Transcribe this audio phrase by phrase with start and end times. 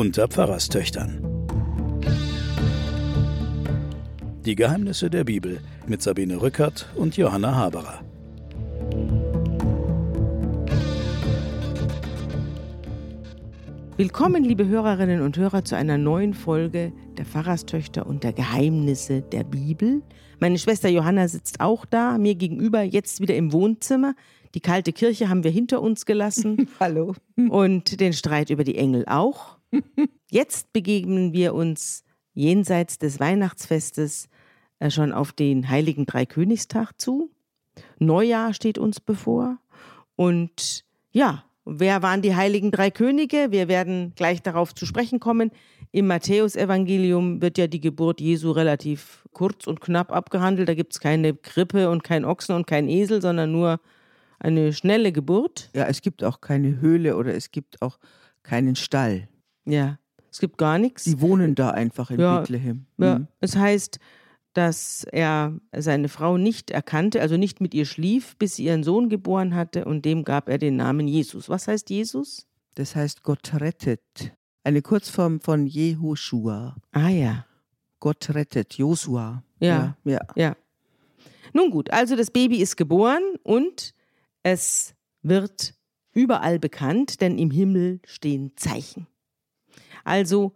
[0.00, 1.20] unter Pfarrerstöchtern.
[4.46, 8.00] Die Geheimnisse der Bibel mit Sabine Rückert und Johanna Haberer.
[13.98, 19.44] Willkommen, liebe Hörerinnen und Hörer, zu einer neuen Folge der Pfarrerstöchter und der Geheimnisse der
[19.44, 20.00] Bibel.
[20.38, 24.14] Meine Schwester Johanna sitzt auch da, mir gegenüber, jetzt wieder im Wohnzimmer.
[24.54, 26.70] Die kalte Kirche haben wir hinter uns gelassen.
[26.80, 27.16] Hallo.
[27.36, 29.59] Und den Streit über die Engel auch.
[30.30, 34.28] Jetzt begegnen wir uns jenseits des Weihnachtsfestes
[34.78, 37.30] äh, schon auf den Heiligen Dreikönigstag zu.
[37.98, 39.58] Neujahr steht uns bevor.
[40.16, 43.48] Und ja, wer waren die Heiligen Drei Könige?
[43.50, 45.50] Wir werden gleich darauf zu sprechen kommen.
[45.92, 50.68] Im Matthäusevangelium wird ja die Geburt Jesu relativ kurz und knapp abgehandelt.
[50.68, 53.80] Da gibt es keine Krippe und kein Ochsen und kein Esel, sondern nur
[54.38, 55.70] eine schnelle Geburt.
[55.74, 57.98] Ja, es gibt auch keine Höhle oder es gibt auch
[58.42, 59.28] keinen Stall.
[59.70, 59.98] Ja,
[60.30, 61.04] es gibt gar nichts.
[61.04, 62.86] Die wohnen da einfach in Ja, Bethlehem.
[62.98, 63.28] Ja, Mhm.
[63.40, 63.98] es heißt,
[64.52, 69.08] dass er seine Frau nicht erkannte, also nicht mit ihr schlief, bis sie ihren Sohn
[69.08, 71.48] geboren hatte und dem gab er den Namen Jesus.
[71.48, 72.46] Was heißt Jesus?
[72.74, 74.00] Das heißt, Gott rettet.
[74.64, 76.76] Eine Kurzform von Jehoshua.
[76.92, 77.46] Ah ja.
[78.00, 78.74] Gott rettet.
[78.74, 79.42] Josua.
[79.60, 79.96] Ja.
[80.04, 80.12] Ja.
[80.12, 80.20] ja.
[80.36, 80.56] Ja.
[81.52, 83.94] Nun gut, also das Baby ist geboren und
[84.42, 85.74] es wird
[86.12, 89.06] überall bekannt, denn im Himmel stehen Zeichen.
[90.04, 90.52] Also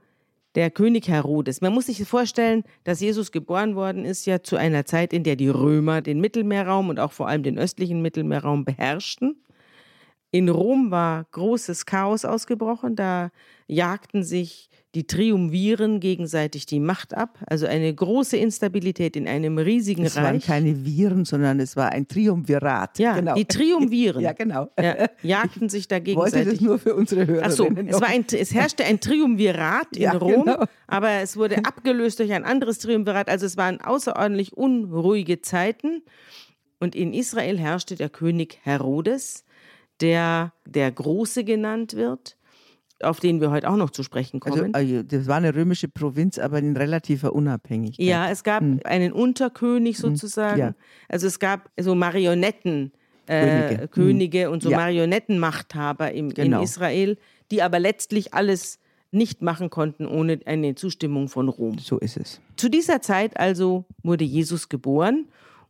[0.55, 1.61] der König Herodes.
[1.61, 5.37] Man muss sich vorstellen, dass Jesus geboren worden ist ja zu einer Zeit, in der
[5.37, 9.44] die Römer den Mittelmeerraum und auch vor allem den östlichen Mittelmeerraum beherrschten.
[10.35, 12.97] In Rom war großes Chaos ausgebrochen.
[12.97, 13.31] Da
[13.69, 17.39] jagten sich die Triumviren gegenseitig die Macht ab.
[17.47, 20.45] Also eine große Instabilität in einem riesigen Es waren Reich.
[20.47, 22.99] keine Viren, sondern es war ein Triumvirat.
[22.99, 23.35] ja, genau.
[23.35, 24.69] die Triumviren Ja, genau.
[24.77, 26.61] ja, jagten sich da Ich wollte das gegenseitig.
[26.63, 27.47] nur für unsere Hörer.
[27.47, 30.65] Ach so, es, war ein, es herrschte ein Triumvirat in Ja, Rom, genau.
[30.89, 33.29] aber es wurde abgelöst durch ein anderes Triumvirat.
[33.29, 36.03] Also es waren außerordentlich unruhige Zeiten.
[36.81, 39.44] Und in Israel herrschte der König Herodes,
[40.01, 42.37] der der Große genannt wird,
[43.03, 44.75] auf den wir heute auch noch zu sprechen Also, kommen.
[44.75, 48.05] also, das war eine römische Provinz, aber in relativer Unabhängigkeit.
[48.07, 50.53] Ja, es gab einen Unterkönig sozusagen.
[50.55, 50.61] Hm.
[50.61, 50.75] ja.
[51.09, 52.93] Also es gab so Marionetten.
[53.27, 53.89] Äh, Könige.
[53.89, 54.77] Könige und so Ja.
[54.79, 56.59] Marionettenmachthaber im, Genau.
[56.59, 57.17] in Israel,
[57.51, 58.79] die aber letztlich alles
[59.13, 61.79] nicht machen konnten ohne eine Zustimmung von Rom.
[61.79, 62.41] So ist es.
[62.57, 65.27] Zu dieser Zeit also wurde Jesus geboren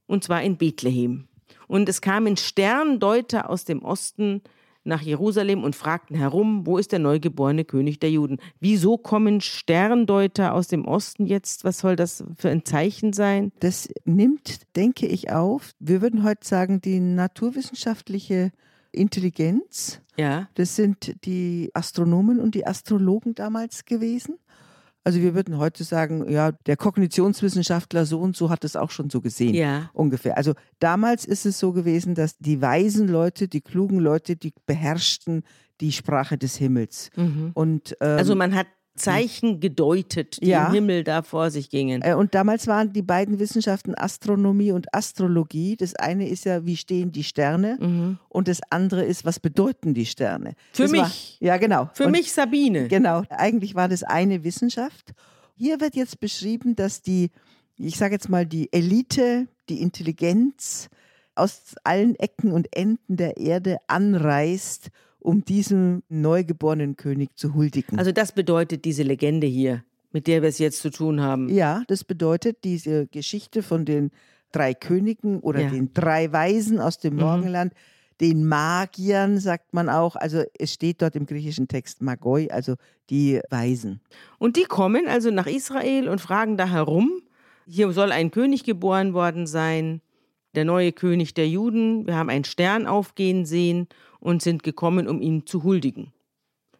[0.06, 1.29] und zwar in Bethlehem.
[1.75, 4.43] Und es kamen Sterndeuter aus dem Osten
[4.85, 8.39] nach Jerusalem und fragten herum, wo ist der neugeborene König der Juden?
[8.61, 11.65] Wieso kommen Sterndeuter aus dem Osten jetzt?
[11.65, 13.51] Was soll das für ein Zeichen sein?
[13.59, 15.73] Das nimmt, denke ich, auf.
[15.81, 18.53] Wir würden heute sagen, die naturwissenschaftliche
[18.93, 20.01] Intelligenz.
[20.17, 20.49] Ja.
[20.55, 24.39] Das sind die Astronomen und die Astrologen damals gewesen.
[25.04, 29.10] Also wir würden heute sagen, ja, der Kognitionswissenschaftler so und so hat es auch schon
[29.10, 29.54] so gesehen.
[29.54, 29.91] Ja.
[29.92, 30.37] Ungefähr.
[30.37, 35.43] Also damals ist es so gewesen, dass die weisen Leute, die klugen Leute, die beherrschten
[35.81, 37.10] die Sprache des Himmels.
[37.54, 38.66] Und, ähm, Also man hat
[38.97, 40.66] Zeichen gedeutet, die Ja.
[40.69, 42.03] im Himmel da vor sich gingen.
[42.03, 45.77] Äh, Und damals waren die beiden Wissenschaften Astronomie und Astrologie.
[45.77, 48.16] Das eine ist ja, wie stehen die Sterne?
[48.28, 50.50] Und das andere ist, was bedeuten die Sterne?
[50.50, 50.55] Mhm.
[50.72, 51.37] Für das War, mich.
[51.41, 51.91] ja, genau.
[51.94, 52.87] Für Und mich Sabine.
[52.88, 53.22] Genau.
[53.31, 55.12] Eigentlich war das eine Wissenschaft.
[55.56, 57.31] Hier wird jetzt beschrieben, dass die,
[57.76, 60.88] ich sage jetzt mal, die Elite, die Intelligenz
[61.37, 64.91] aus allen Ecken und Enden der Erde anreist,
[65.25, 67.99] um diesem neugeborenen König zu huldigen.
[67.99, 71.49] Also das bedeutet diese Legende hier, mit der wir es jetzt zu tun haben.
[71.49, 74.11] Ja, das bedeutet diese Geschichte von den
[74.53, 75.69] drei Königen oder Ja.
[75.69, 75.73] Mhm.
[75.73, 77.73] den drei Weisen aus dem Morgenland,
[78.21, 80.15] den Magiern, sagt man auch.
[80.15, 82.75] Also es steht dort im griechischen Text Magoi, also
[83.09, 84.03] die Weisen.
[84.39, 87.11] Und die kommen also nach Israel und fragen da herum.
[87.67, 90.03] Hier soll ein König geboren worden sein,
[90.54, 92.06] der neue König der Juden.
[92.06, 93.88] Wir haben einen Stern aufgehen sehen
[94.20, 96.12] und sind gekommen, um ihn zu huldigen.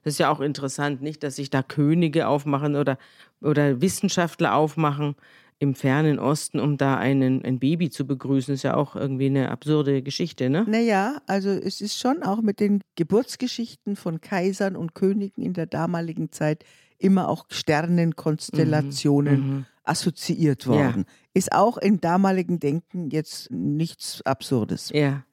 [0.03, 2.99] Das ist ja auch interessant, nicht, dass sich da Könige aufmachen oder,
[3.41, 5.17] oder Wissenschaftler aufmachen
[5.59, 8.55] im fernen Osten, um da einen, ein Baby zu begrüßen.
[8.55, 10.67] ist ja auch irgendwie eine absurde Geschichte, ne?
[10.69, 15.67] Naja, also es ist schon auch mit den Geburtsgeschichten von Kaisern und Königen in der
[15.67, 16.65] damaligen Zeit
[16.99, 21.05] immer auch Sternenkonstellationen assoziiert worden.
[21.35, 24.91] Ist auch im damaligen Denken jetzt nichts Absurdes.
[24.93, 25.25] Ja.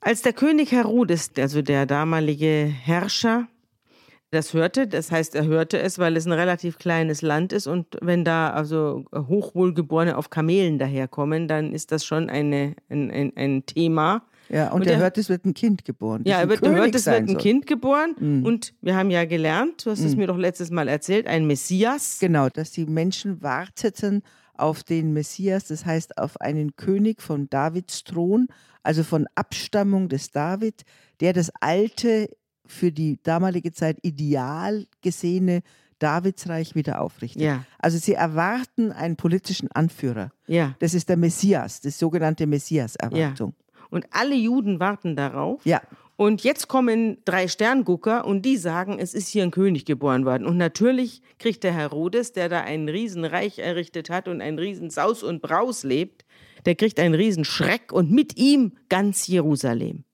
[0.00, 3.48] Als der König Herodes, also der damalige Herrscher,
[4.30, 7.96] das hörte, das heißt, er hörte es, weil es ein relativ kleines Land ist und
[8.00, 13.66] wenn da also Hochwohlgeborene auf Kamelen daherkommen, dann ist das schon eine, ein, ein, ein
[13.66, 14.22] Thema.
[14.48, 16.22] Ja, und, Und er hört, es wird ein Kind geboren.
[16.24, 17.36] Ja, er wird, er hört, es wird ein soll.
[17.36, 18.14] Kind geboren.
[18.18, 18.44] Mhm.
[18.44, 22.18] Und wir haben ja gelernt, du hast es mir doch letztes Mal erzählt, ein Messias.
[22.20, 24.22] Genau, dass die Menschen warteten
[24.54, 28.48] auf den Messias, das heißt auf einen König von Davids Thron,
[28.82, 30.82] also von Abstammung des David,
[31.20, 32.28] der das alte,
[32.66, 35.62] für die damalige Zeit ideal gesehene
[35.98, 37.42] Davidsreich wieder aufrichtet.
[37.42, 37.64] Ja.
[37.78, 40.30] Also sie erwarten einen politischen Anführer.
[40.46, 40.74] Ja.
[40.78, 43.54] Das ist der Messias, das sogenannte Messias-Erwartung.
[43.96, 45.64] Und alle Juden warten darauf.
[45.64, 45.80] Ja.
[46.16, 50.46] Und jetzt kommen drei Sterngucker und die sagen, es ist hier ein König geboren worden.
[50.46, 55.40] Und natürlich kriegt der Herodes, der da ein Riesenreich errichtet hat und ein Riesensaus und
[55.40, 56.26] Braus lebt,
[56.66, 60.04] der kriegt einen Riesenschreck und mit ihm ganz Jerusalem.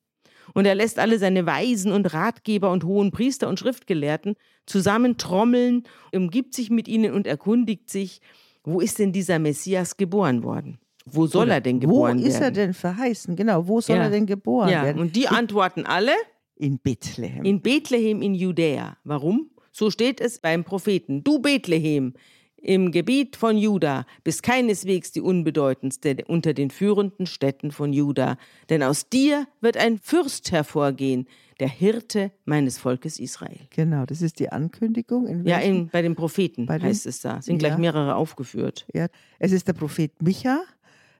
[0.54, 4.36] Und er lässt alle seine Weisen und Ratgeber und hohen Priester und Schriftgelehrten
[4.66, 5.82] zusammentrommeln,
[6.14, 8.20] umgibt sich mit ihnen und erkundigt sich,
[8.62, 10.78] wo ist denn dieser Messias geboren worden?
[11.04, 12.26] Wo soll er denn geboren Wo werden?
[12.30, 13.34] ist er denn verheißen?
[13.36, 14.02] Genau, wo soll Ja.
[14.04, 15.00] er denn geboren ja, werden?
[15.00, 16.12] und die antworten alle
[16.56, 17.44] In Bethlehem.
[17.44, 18.96] in Bethlehem in Judäa.
[19.04, 19.50] Warum?
[19.72, 21.24] So steht es beim Propheten.
[21.24, 22.14] Du Bethlehem
[22.56, 28.36] im Gebiet von Juda bist keineswegs die unbedeutendste unter den führenden Städten von Juda,
[28.70, 31.26] denn aus dir wird ein Fürst hervorgehen,
[31.58, 33.58] der Hirte meines Volkes Israel.
[33.70, 35.26] genau, das ist die Ankündigung.
[35.26, 37.42] In Ja, in, bei den Propheten Bei den- heißt es da.
[37.42, 37.78] Sind gleich Ja.
[37.78, 38.86] mehrere aufgeführt.
[38.94, 39.08] Ja,
[39.40, 40.62] es ist der Prophet Micha,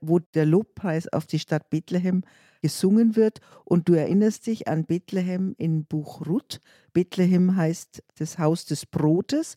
[0.02, 2.22] wo der Lobpreis auf die Stadt Bethlehem
[2.60, 3.40] gesungen wird.
[3.64, 6.60] Und du erinnerst dich an Bethlehem im Buch Ruth.
[6.92, 9.56] Bethlehem heißt das Haus des Brotes.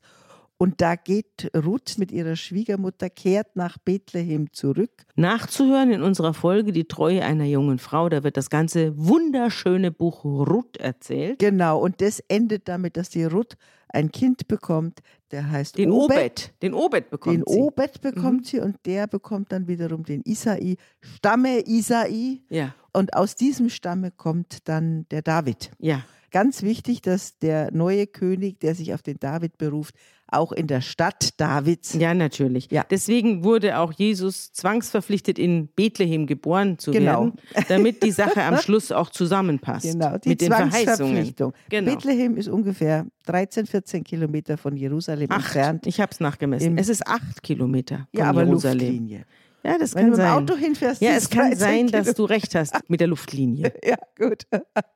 [0.57, 5.05] Und da geht Ruth mit ihrer Schwiegermutter, kehrt nach Bethlehem zurück.
[5.15, 10.23] Nachzuhören in unserer Folge Die Treue einer jungen Frau, da wird das ganze wunderschöne Buch
[10.23, 11.39] Ruth erzählt.
[11.39, 13.57] Genau, und das endet damit, dass die Ruth
[13.89, 14.99] ein Kind bekommt,
[15.31, 16.17] der heißt Den Obed.
[16.17, 17.59] Obed, den Obed bekommt Den sie.
[17.59, 17.65] Mhm.
[17.65, 22.41] Obed bekommt sie und der bekommt dann wiederum den Isai, Stamme Isai.
[22.49, 25.71] Ja, Und aus diesem Stamme kommt dann der David.
[25.79, 26.03] ja.
[26.31, 29.95] Ganz wichtig, dass der neue König, der sich auf den David beruft,
[30.27, 31.93] auch in der Stadt Davids.
[31.93, 32.69] Ja, natürlich.
[32.71, 32.83] Ja.
[32.89, 37.25] Deswegen wurde auch Jesus zwangsverpflichtet, in Bethlehem geboren zu Genau.
[37.25, 37.33] werden,
[37.67, 39.91] damit die Sache am Schluss auch zusammenpasst.
[39.91, 40.85] Genau, die mit den Verheißungen.
[40.85, 41.53] Zwangsverpflichtung.
[41.69, 41.91] Genau.
[41.93, 45.39] Bethlehem ist ungefähr 13, 14 Kilometer von Jerusalem Acht.
[45.55, 45.87] entfernt.
[45.87, 46.69] Ich habe es nachgemessen.
[46.71, 48.79] Im- es ist acht Kilometer von Ja, aber Jerusalem.
[48.79, 49.25] Luftlinie.
[49.65, 50.31] Ja, das Wenn kann du im sein.
[50.31, 53.73] Auto hinfährst, ja, es kann 13 sein, dass du recht hast mit der Luftlinie.
[53.83, 54.43] Ja, gut.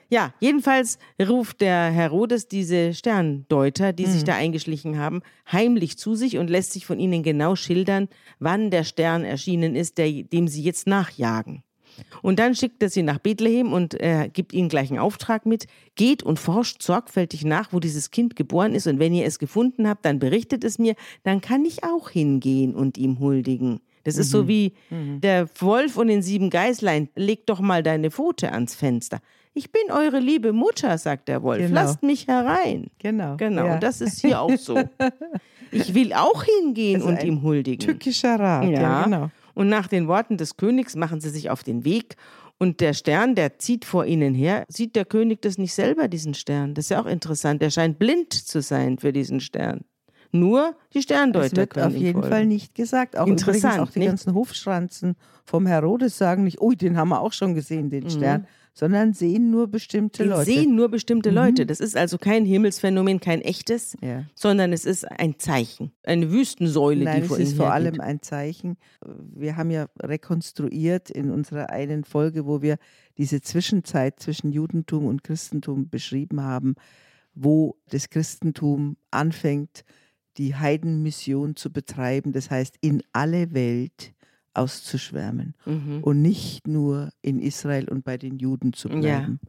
[0.09, 4.11] Ja, jedenfalls ruft der Herodes diese Sterndeuter, die Mhm.
[4.11, 5.21] sich da eingeschlichen haben,
[5.51, 8.07] heimlich zu sich und lässt sich von ihnen genau schildern,
[8.39, 11.63] wann der Stern erschienen ist, der, dem sie jetzt nachjagen.
[12.21, 15.65] Und dann schickt er sie nach Bethlehem und er gibt ihnen gleich einen Auftrag mit.
[15.95, 18.87] Geht und forscht sorgfältig nach, wo dieses Kind geboren ist.
[18.87, 20.95] Und wenn ihr es gefunden habt, dann berichtet es mir.
[21.23, 23.81] Dann kann ich auch hingehen und ihm huldigen.
[24.03, 27.09] Das ist so wie der Wolf und den sieben Geißlein.
[27.15, 29.19] Leg doch mal deine Pfote ans Fenster.
[29.53, 31.59] Ich bin eure liebe Mutter, sagt der Wolf.
[31.59, 31.73] Genau.
[31.73, 32.87] Lasst mich herein.
[32.99, 33.35] Genau.
[33.37, 33.73] Genau, Ja.
[33.75, 34.79] und das ist hier auch so.
[35.71, 37.85] Ich will auch hingehen Also und ihm huldigen.
[37.85, 38.65] Tückischer Rat.
[38.65, 39.29] Ja, Ja, genau.
[39.53, 42.15] Und nach den Worten des Königs machen sie sich auf den Weg.
[42.57, 44.65] Und der Stern, der zieht vor ihnen her.
[44.67, 46.73] Sieht der König das nicht selber, diesen Stern?
[46.73, 47.61] Das ist ja auch interessant.
[47.61, 49.81] Er scheint blind zu sein für diesen Stern.
[50.31, 52.29] Nur die Sterndeuter Das wird können auf jeden folgen.
[52.29, 53.17] Fall nicht gesagt.
[53.17, 54.07] Auch Interessant, übrigens auch die nicht?
[54.09, 55.15] ganzen Hofschranzen
[55.45, 58.45] vom Herodes sagen nicht, ui, den haben wir auch schon gesehen, den Stern,
[58.75, 60.45] sondern sehen nur bestimmte Den Leute.
[60.45, 61.65] sehen nur bestimmte Leute.
[61.65, 64.25] Das ist also kein Himmelsphänomen, kein echtes, Ja.
[64.35, 68.21] sondern es ist ein Zeichen, eine Wüstensäule, Nein, die vor es ist vor allem ein
[68.21, 68.77] Zeichen.
[69.35, 72.77] Wir haben ja rekonstruiert in unserer einen Folge, wo wir
[73.17, 76.75] diese Zwischenzeit zwischen Judentum und Christentum beschrieben haben,
[77.33, 79.83] wo das Christentum anfängt,
[80.39, 84.13] die Heidenmission zu betreiben, das heißt in alle Welt
[84.55, 86.03] auszuschwärmen Mhm.
[86.03, 88.99] und nicht nur in Israel und bei den Juden zu Ja.
[88.99, 89.39] bleiben.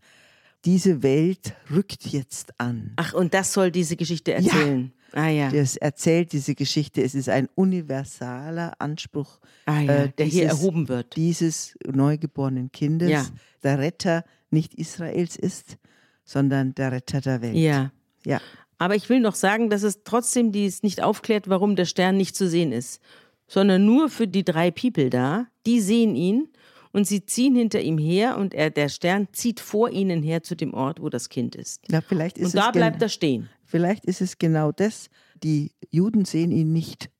[0.66, 2.92] Diese Welt rückt jetzt an.
[2.96, 4.92] Ach, und das soll diese Geschichte erzählen.
[5.12, 5.50] Ah ja.
[5.50, 7.02] Das erzählt diese Geschichte.
[7.02, 11.16] Es ist ein universaler Anspruch Ah ja, äh, der hier erhoben wird.
[11.16, 13.26] dieses neugeborenen Kindes, Ja.
[13.62, 15.78] der Retter nicht Israels ist,
[16.24, 17.56] sondern der Retter der Welt.
[17.56, 17.90] Ja.
[18.26, 18.40] Ja.
[18.80, 22.34] Aber ich will noch sagen, dass es trotzdem dies nicht aufklärt, warum der Stern nicht
[22.34, 23.00] zu sehen ist,
[23.46, 26.48] sondern nur für die drei People da, die sehen ihn
[26.90, 30.56] und sie ziehen hinter ihm her und er, der Stern zieht vor ihnen her zu
[30.56, 31.82] dem Ort, wo das Kind ist.
[31.90, 33.50] Ja, vielleicht ist Und da bleibt er stehen.
[33.66, 35.10] Vielleicht ist es genau das.
[35.42, 37.10] Die Juden sehen ihn nicht,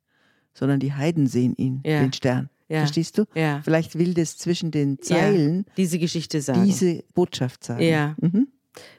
[0.55, 2.00] sondern die Heiden sehen ihn, Ja.
[2.00, 2.49] den Stern.
[2.71, 2.79] Ja.
[2.79, 3.25] Verstehst du?
[3.35, 3.61] Ja.
[3.62, 6.64] Vielleicht will das zwischen den Zeilen diese Geschichte sagen.
[6.64, 7.83] diese Botschaft sagen.
[7.83, 8.17] Ja.
[8.19, 8.49] Mhm.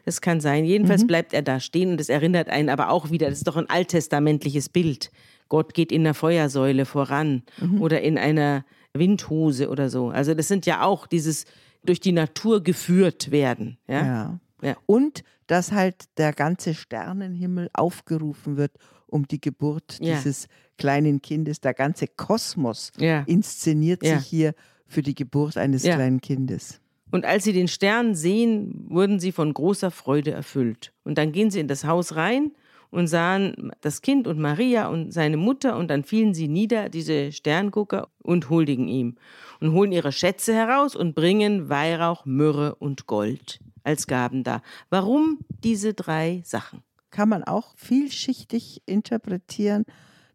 [0.05, 0.65] Das kann sein.
[0.65, 3.57] Jedenfalls bleibt er da stehen und es erinnert einen aber auch wieder, das ist doch
[3.57, 5.11] ein alttestamentliches Bild.
[5.47, 7.43] Gott geht in einer Feuersäule voran
[7.79, 10.09] oder in einer Windhose oder so.
[10.09, 11.45] Also das sind ja auch dieses,
[11.83, 13.77] durch die Natur geführt werden.
[13.87, 14.05] Ja?
[14.05, 14.39] Ja.
[14.61, 14.77] Ja.
[14.85, 18.71] Und dass halt der ganze Sternenhimmel aufgerufen wird,
[19.07, 20.15] um die Geburt Ja.
[20.15, 20.47] dieses
[20.77, 21.61] kleinen Kindes.
[21.61, 22.91] Der ganze Kosmos
[23.25, 24.53] inszeniert sich hier
[24.87, 26.80] für die Geburt eines kleinen Kindes.
[27.11, 30.93] Und als sie den Stern sehen, wurden sie von großer Freude erfüllt.
[31.03, 32.51] Und dann gehen sie in das Haus rein
[32.89, 37.31] und sahen das Kind und Maria und seine Mutter und dann fielen sie nieder, diese
[37.31, 39.15] Sterngucker, und huldigen ihm.
[39.59, 44.61] Und holen ihre Schätze heraus und bringen Weihrauch, Myrrhe und Gold als Gaben dar.
[44.89, 46.83] Warum diese drei Sachen?
[47.09, 49.85] Kann man auch vielschichtig interpretieren.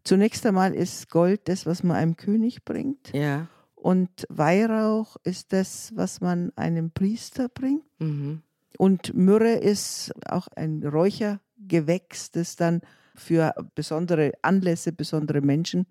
[0.03, 3.11] Zunächst einmal ist Gold das, was man einem König bringt.
[3.13, 3.47] Ja.
[3.77, 7.83] Und Weihrauch ist das, was man einem Priester bringt.
[7.99, 8.41] Mhm.
[8.77, 12.81] Und Myrrhe ist auch ein Räuchergewächs, das dann
[13.15, 15.85] für besondere Anlässe, besondere Menschen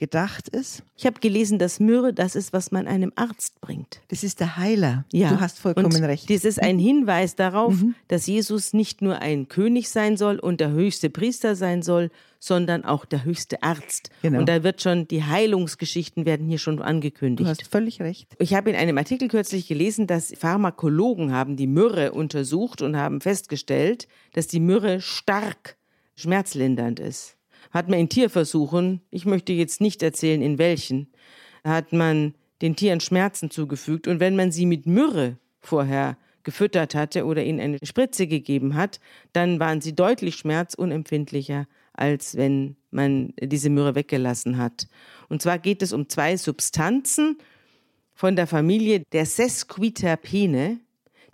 [0.00, 0.82] gedacht ist.
[0.96, 4.00] Ich habe gelesen, dass Myrrhe das ist, was man einem Arzt bringt.
[4.08, 5.04] Das ist der Heiler.
[5.12, 5.28] Ja.
[5.28, 6.28] Du hast vollkommen und recht.
[6.30, 7.94] Das ist ein Hinweis darauf, Mhm.
[8.08, 12.86] dass Jesus nicht nur ein König sein soll und der höchste Priester sein soll, sondern
[12.86, 14.08] auch der höchste Arzt.
[14.22, 14.38] Genau.
[14.38, 17.48] Und da wird schon, die Heilungsgeschichten werden hier schon Du angekündigt.
[17.50, 18.34] hast völlig recht.
[18.38, 23.20] Ich habe in einem Artikel kürzlich gelesen, dass Pharmakologen haben die Myrrhe untersucht und haben
[23.20, 25.76] festgestellt, dass die Myrrhe stark
[26.16, 27.36] schmerzlindernd ist.
[27.70, 31.08] Hat man in Tierversuchen, ich möchte jetzt nicht erzählen, in welchen,
[31.64, 37.26] hat man den Tieren Schmerzen zugefügt und wenn man sie mit Myrrhe vorher gefüttert hatte
[37.26, 39.00] oder ihnen eine Spritze gegeben hat,
[39.32, 44.88] dann waren sie deutlich schmerzunempfindlicher, als wenn man diese Myrrhe weggelassen hat.
[45.28, 47.38] Und zwar geht es um zwei Substanzen
[48.14, 50.80] von der Familie der Sesquiterpene,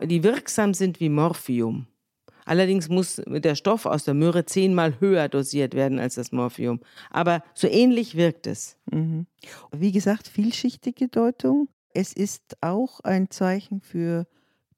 [0.03, 1.87] die wirksam sind wie Morphium.
[2.47, 6.81] Allerdings muss der Stoff aus der Myrrhe zehnmal höher dosiert werden als das Morphium.
[7.11, 8.79] Aber so ähnlich wirkt es.
[9.73, 11.69] Wie gesagt, vielschichtige Deutung.
[11.93, 14.27] Es ist auch ein Zeichen für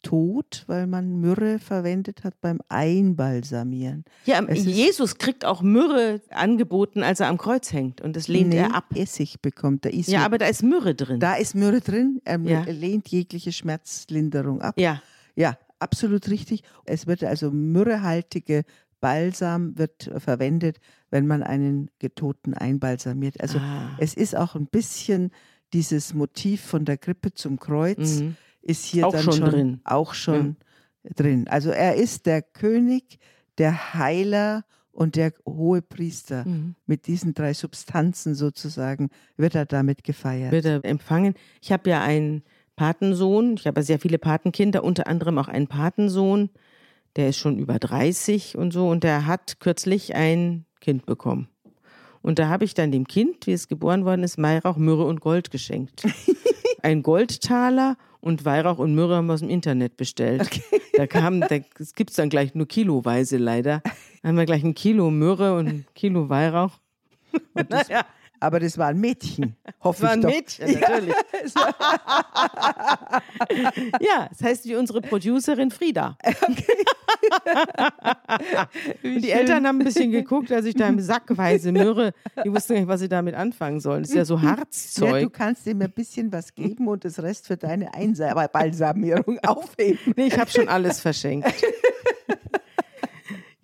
[0.02, 4.04] Tod, weil man Myrrhe verwendet hat beim Einbalsamieren.
[4.26, 8.00] Ja, Es Jesus kriegt auch Myrrhe angeboten, als er am Kreuz hängt.
[8.00, 8.84] Und das lehnt Nee, er ab.
[8.94, 9.94] Essig bekommt er.
[9.94, 11.20] Ja, aber da ist Myrrhe drin.
[11.20, 12.20] da ist Myrrhe drin.
[12.24, 12.62] Er Ja.
[12.62, 14.78] lehnt jegliche Schmerzlinderung ab.
[14.78, 15.02] ja,
[15.34, 16.62] Ja, absolut richtig.
[16.84, 18.64] Es wird also myrrhehaltige
[19.00, 20.78] Balsam wird verwendet,
[21.10, 23.40] wenn man einen Getoten einbalsamiert.
[23.40, 23.90] Also Ah.
[23.98, 25.30] es ist auch ein bisschen
[25.72, 28.36] dieses Motiv von der Krippe zum Kreuz Mhm.
[28.62, 29.80] ist hier Auch dann schon schon, drin.
[29.84, 30.56] auch schon
[31.14, 31.46] drin.
[31.48, 33.18] Also er ist der König,
[33.58, 36.44] der Heiler und der hohe Priester.
[36.44, 36.74] Mhm.
[36.86, 40.50] Mit diesen drei Substanzen sozusagen wird er damit gefeiert.
[40.50, 41.34] wird er empfangen.
[41.62, 42.42] Ich habe ja einen
[42.78, 46.48] Patensohn, ich habe sehr viele Patenkinder, unter anderem auch einen Patensohn,
[47.16, 51.48] der ist schon über 30 und so und der hat kürzlich ein Kind bekommen.
[52.22, 55.20] Und da habe ich dann dem Kind, wie es geboren worden ist, Weihrauch, Myrrhe und
[55.20, 56.04] Gold geschenkt.
[56.82, 60.48] Ein Goldtaler und Weihrauch und Myrrhe haben wir aus dem Internet bestellt.
[60.92, 63.82] Da kam, da, das gibt es dann gleich nur kiloweise leider.
[64.22, 66.78] Da haben wir gleich ein Kilo Myrrhe und ein Kilo Weihrauch.
[67.68, 68.04] naja,
[68.40, 70.30] Aber das war ein Mädchen, hoffe war ich ein doch.
[70.30, 71.14] Mädchen, natürlich.
[74.00, 76.16] ja, das heißt wie unsere Producerin Frieda.
[79.02, 82.12] Und die Eltern haben ein bisschen geguckt, als ich da im Sackweise Myrrhe,
[82.44, 84.02] die wussten nicht, was sie damit anfangen sollen.
[84.02, 85.32] Das ist ja so Ja, du Harzzeug.
[85.32, 90.14] kannst ihm ein bisschen was geben und das Rest für deine Einbalsamierung aufheben.
[90.16, 91.52] Nee, ich habe schon alles verschenkt.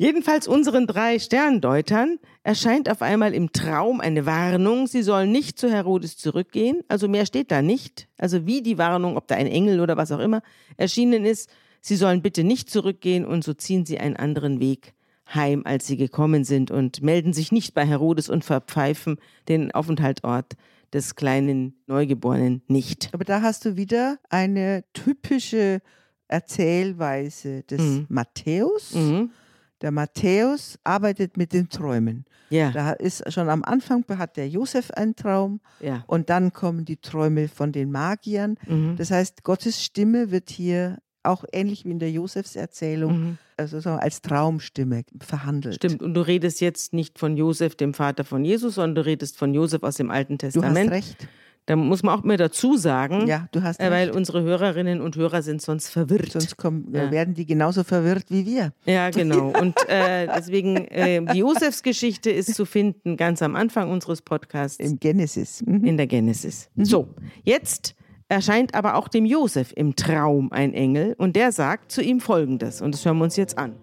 [0.05, 5.71] Jedenfalls unseren drei Sterndeutern erscheint auf einmal im Traum eine Warnung, sie sollen nicht zu
[5.71, 6.83] Herodes zurückgehen.
[6.89, 8.07] Also mehr steht da nicht.
[8.19, 10.43] Also wie die Warnung, ob da ein Engel oder was auch immer
[10.77, 11.49] erschienen ist,
[11.81, 14.93] sie sollen bitte nicht zurückgehen und so ziehen sie einen anderen Weg
[15.33, 19.17] heim, als sie gekommen sind und melden sich nicht bei Herodes und verpfeifen
[19.49, 20.53] den Aufenthaltsort
[20.93, 23.09] des kleinen Neugeborenen nicht.
[23.15, 25.81] Aber da hast du wieder eine typische
[26.29, 28.07] Erzählweise des Mhm.
[28.11, 28.95] Matthäus.
[28.95, 29.31] Mhm.
[29.83, 32.25] Der Matthäus arbeitet mit den Träumen.
[32.51, 36.05] Ja, Da ist schon am Anfang hat der Josef einen Traum ja.
[36.07, 38.57] und dann kommen die Träume von den Magiern.
[38.67, 38.97] Mhm.
[38.97, 43.39] Das heißt, Gottes Stimme wird hier auch ähnlich wie in der Josefserzählung Mhm.
[43.57, 45.77] also sagen wir, als Traumstimme verhandelt.
[45.77, 49.39] Stimmt, und du redest jetzt nicht von Josef, dem Vater von Jesus, sondern du redest
[49.39, 50.91] von Josef aus dem Alten Du hast Testament.
[50.91, 51.29] recht.
[51.67, 55.17] Da muss man auch mehr dazu sagen, Ja, du hast äh, weil unsere Hörerinnen und
[55.17, 56.33] Hörer sind sonst verwirrt.
[56.33, 57.11] Sonst kommen, Ja.
[57.11, 58.73] werden die genauso verwirrt wie wir.
[58.85, 59.49] ja, genau.
[59.59, 65.01] Und äh, deswegen, äh, die Josefsgeschichte ist zu finden ganz am Anfang unseres Podcasts Im
[65.01, 65.63] Genesis.
[65.67, 65.85] Mhm.
[65.85, 66.69] in der Genesis.
[66.77, 67.09] So,
[67.45, 67.95] jetzt
[68.29, 72.83] erscheint aber auch dem Josef im Traum ein Engel und der sagt zu ihm folgendes,
[72.83, 73.77] und das hören wir uns jetzt an.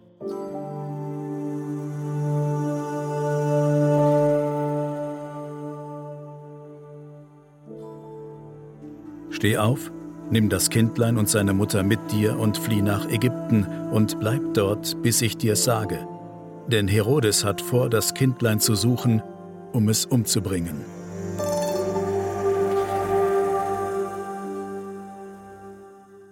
[9.42, 9.92] Steh auf,
[10.30, 15.02] Nimm das Kindlein und seine Mutter mit dir und flieh nach Ägypten und bleib dort,
[15.02, 16.08] bis ich dir sage.
[16.68, 19.24] Denn Herodes hat vor, das Kindlein zu suchen,
[19.74, 20.86] um es umzubringen.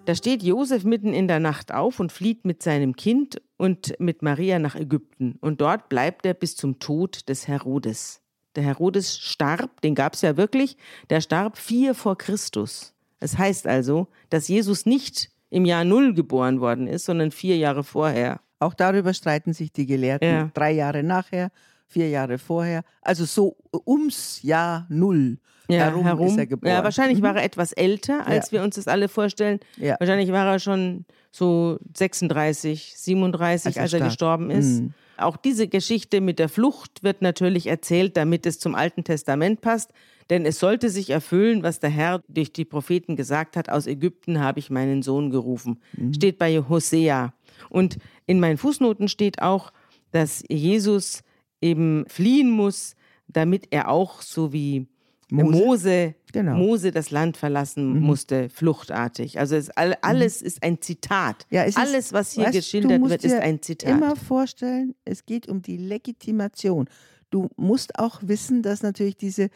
[0.06, 4.22] Da steht Josef mitten in der Nacht auf und flieht mit seinem Kind und mit
[4.22, 5.40] Maria nach Ägypten.
[5.42, 8.22] Und dort bleibt er bis zum Tod des Herodes.
[8.56, 10.78] Der Herodes starb, den gab es ja wirklich,
[11.10, 12.94] der starb vier vor Christus.
[13.20, 17.58] Es das heißt also, dass Jesus nicht im Jahr Null geboren worden ist, sondern vier
[17.58, 18.40] Jahre vorher.
[18.60, 20.30] Auch darüber streiten sich die Gelehrten.
[20.30, 20.52] Ja.
[20.54, 21.52] Drei Jahre nachher,
[21.88, 22.84] vier Jahre vorher.
[23.02, 26.74] Also so ums Jahr Null ja, herum, herum, ist er geboren.
[26.74, 27.24] Ja, wahrscheinlich mhm.
[27.24, 28.58] war er etwas älter, als ja.
[28.58, 29.60] wir uns das alle vorstellen.
[29.78, 29.96] Ja.
[30.00, 34.82] Wahrscheinlich war er schon so 36, 37, als er, als er gestorben ist.
[34.82, 34.94] Mhm.
[35.18, 39.92] Auch diese Geschichte mit der Flucht wird natürlich erzählt, damit es zum Alten Testament passt.
[40.30, 44.40] Denn es sollte sich erfüllen, was der Herr durch die Propheten gesagt hat, aus Ägypten
[44.40, 45.80] habe ich meinen Sohn gerufen.
[45.94, 46.14] Mhm.
[46.14, 47.34] Steht bei Hosea.
[47.70, 49.74] Und in meinen Fußnoten steht auch,
[50.12, 51.24] dass Jesus
[51.62, 52.96] eben fliehen muss,
[53.28, 54.88] damit er auch so wie
[55.32, 56.56] Mose, Mose, genau.
[56.56, 58.02] Mose das Land verlassen mhm.
[58.02, 59.40] musste, fluchtartig.
[59.40, 59.94] Also es, mhm.
[60.02, 60.48] alles mhm.
[60.48, 61.46] ist ein Zitat.
[61.52, 63.92] Ja, alles, ist, was hier weißt, geschildert wird, ist ein Zitat.
[63.92, 66.88] Immer vorstellen, es geht um die Legitimation.
[67.30, 69.50] Du musst auch wissen, dass natürlich diese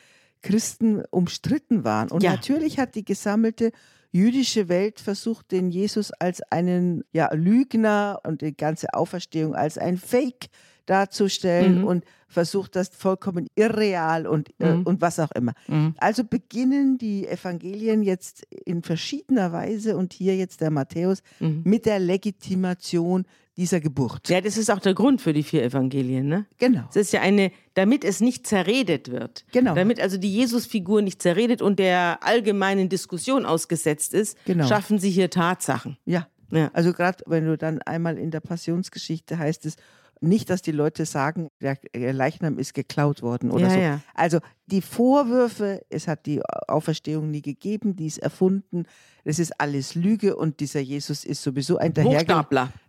[0.44, 2.12] Christen umstritten waren.
[2.12, 2.32] Und ja.
[2.32, 3.72] natürlich hat die gesammelte
[4.12, 9.98] jüdische Welt versucht, den Jesus als einen ja, Lügner und die ganze Auferstehung als ein
[9.98, 10.50] Fake
[10.86, 11.88] darzustellen mhm.
[11.88, 14.84] und versucht das vollkommen irreal und, äh, mhm.
[14.84, 15.54] und was auch immer.
[15.68, 15.96] Mhm.
[15.98, 21.62] Also beginnen die Evangelien jetzt in verschiedener Weise und hier jetzt der Matthäus mhm.
[21.64, 23.26] mit der Legitimation
[23.58, 24.30] dieser Geburt.
[24.30, 26.46] Ja, das ist auch der Grund für die vier Evangelien, ne?
[26.58, 26.84] Genau.
[26.90, 29.46] Es ist ja eine, damit es nicht zerredet wird.
[29.52, 29.76] Genau.
[29.76, 34.68] Damit also die Jesusfigur nicht zerredet und der allgemeinen Diskussion ausgesetzt ist, genau.
[34.68, 35.98] schaffen sie hier Tatsachen.
[36.06, 36.28] Ja.
[36.52, 36.72] ja.
[36.74, 39.76] Also gerade wenn du dann einmal in der Passionsgeschichte heißt es,
[40.24, 43.80] nicht, dass die Leute sagen, der Leichnam ist geklaut worden oder ja, so.
[43.80, 44.00] Ja.
[44.14, 48.86] Also die Vorwürfe, es hat die Auferstehung nie gegeben, die ist erfunden,
[49.26, 52.44] das ist alles Lüge und dieser Jesus ist sowieso ein, dahergel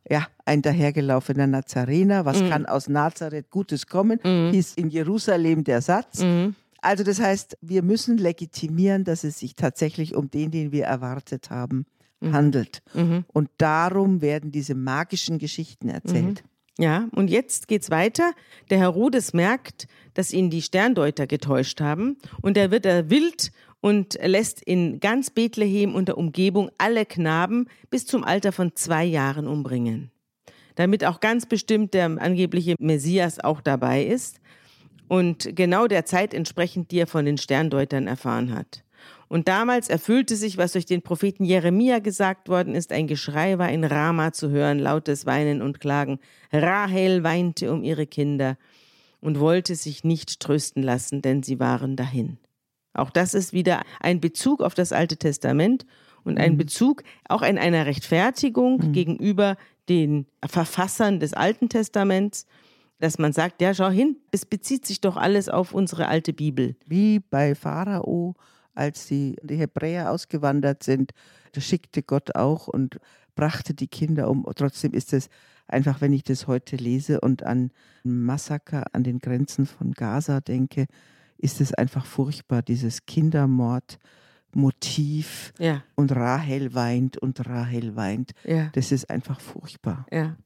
[0.09, 2.25] ja, ein dahergelaufener Nazarener.
[2.25, 2.51] Was mhm.
[2.51, 4.20] kann aus Nazareth Gutes kommen?
[4.25, 4.51] Mhm.
[4.53, 6.20] Hieß in Jerusalem der Satz.
[6.20, 6.55] Mhm.
[6.81, 11.51] Also das heißt, wir müssen legitimieren, dass es sich tatsächlich um den, den wir erwartet
[11.51, 11.87] haben,
[12.20, 12.33] mhm.
[12.33, 12.83] handelt.
[12.92, 13.25] Mhm.
[13.33, 16.44] Und darum werden diese magischen Geschichten erzählt.
[16.79, 18.33] Ja, und jetzt geht's weiter.
[18.71, 24.19] Der Herodes merkt, dass ihn die Sterndeuter getäuscht haben und er wird er wild und
[24.23, 29.47] lässt in ganz Bethlehem und der Umgebung alle Knaben bis zum Alter von zwei Jahren
[29.47, 30.11] umbringen.
[30.75, 34.41] Damit auch ganz bestimmt der angebliche Messias auch dabei ist
[35.07, 38.83] und genau der Zeit entsprechend, die er von den Sterndeuter erfahren hat.
[39.29, 43.71] Und damals erfüllte sich, was durch den Propheten Jeremia gesagt worden ist, ein Geschrei war
[43.71, 46.19] in Rama zu hören, lautes Weinen und Klagen.
[46.53, 48.57] Rahel weinte um ihre Kinder
[49.21, 52.39] und wollte sich nicht trösten lassen, denn sie waren dahin.
[52.93, 55.85] Auch das ist wieder ein Bezug auf das Alte Testament
[56.23, 56.59] und ein mhm.
[56.59, 58.93] Bezug auch in einer Rechtfertigung mhm.
[58.93, 59.57] gegenüber
[59.89, 62.47] den Verfassern des Alten Testaments,
[63.01, 66.77] dass man sagt, ja, schau hin, es bezieht sich doch alles auf unsere alte Bibel.
[66.87, 68.35] Wie bei Pharao
[68.75, 71.13] als die, die Hebräer ausgewandert sind,
[71.53, 72.99] da schickte Gott auch und
[73.35, 74.47] brachte die Kinder um.
[74.55, 75.29] Trotzdem ist es
[75.67, 80.87] einfach, wenn ich das heute lese und an Massaker an den Grenzen von Gaza denke,
[81.39, 85.83] ist es einfach furchtbar, dieses Kindermordmotiv ja.
[85.95, 88.33] und Rahel weint und Rahel weint.
[88.45, 88.71] Ja.
[88.75, 90.07] Das ist einfach furchtbar.
[90.11, 90.37] Ja.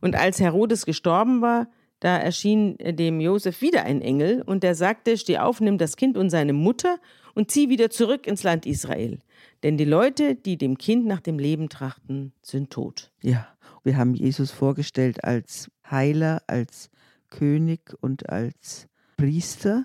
[0.00, 1.68] Und als Herodes gestorben war,
[2.00, 6.16] da erschien dem Josef wieder ein Engel und der sagte: Steh auf, nimm das Kind
[6.16, 6.98] und seine Mutter
[7.38, 9.20] und zieh wieder zurück ins Land Israel.
[9.62, 13.12] Denn die Leute, die dem Kind nach dem Leben trachten, sind tot.
[13.22, 13.46] Ja,
[13.84, 16.90] wir haben Jesus vorgestellt als Heiler, als
[17.30, 19.84] König und als Priester.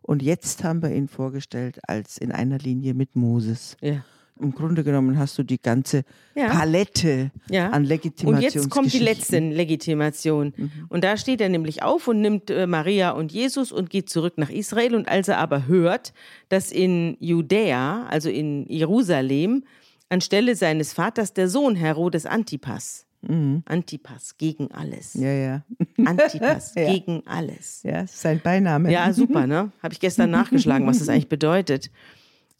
[0.00, 3.76] Und jetzt haben wir ihn vorgestellt als in einer Linie mit Moses.
[3.82, 4.02] Ja.
[4.40, 6.02] Im Grunde genommen hast du die ganze
[6.34, 6.48] ja.
[6.48, 7.70] Palette ja.
[7.70, 8.34] an Legitimation.
[8.34, 10.52] Und jetzt kommt die letzte Legitimation.
[10.56, 10.70] Mhm.
[10.88, 14.34] Und da steht er nämlich auf und nimmt äh, Maria und Jesus und geht zurück
[14.36, 14.96] nach Israel.
[14.96, 16.12] Und als er aber hört,
[16.48, 19.62] dass in Judäa, also in Jerusalem,
[20.08, 23.62] anstelle seines Vaters der Sohn Herodes Antipas, mhm.
[23.66, 25.14] Antipas gegen alles.
[25.14, 25.62] Ja, ja.
[26.04, 26.90] Antipas ja.
[26.90, 27.84] gegen alles.
[27.84, 28.90] Ja, ist sein Beiname.
[28.90, 29.70] Ja, super, ne?
[29.80, 31.92] Habe ich gestern nachgeschlagen, was das eigentlich bedeutet.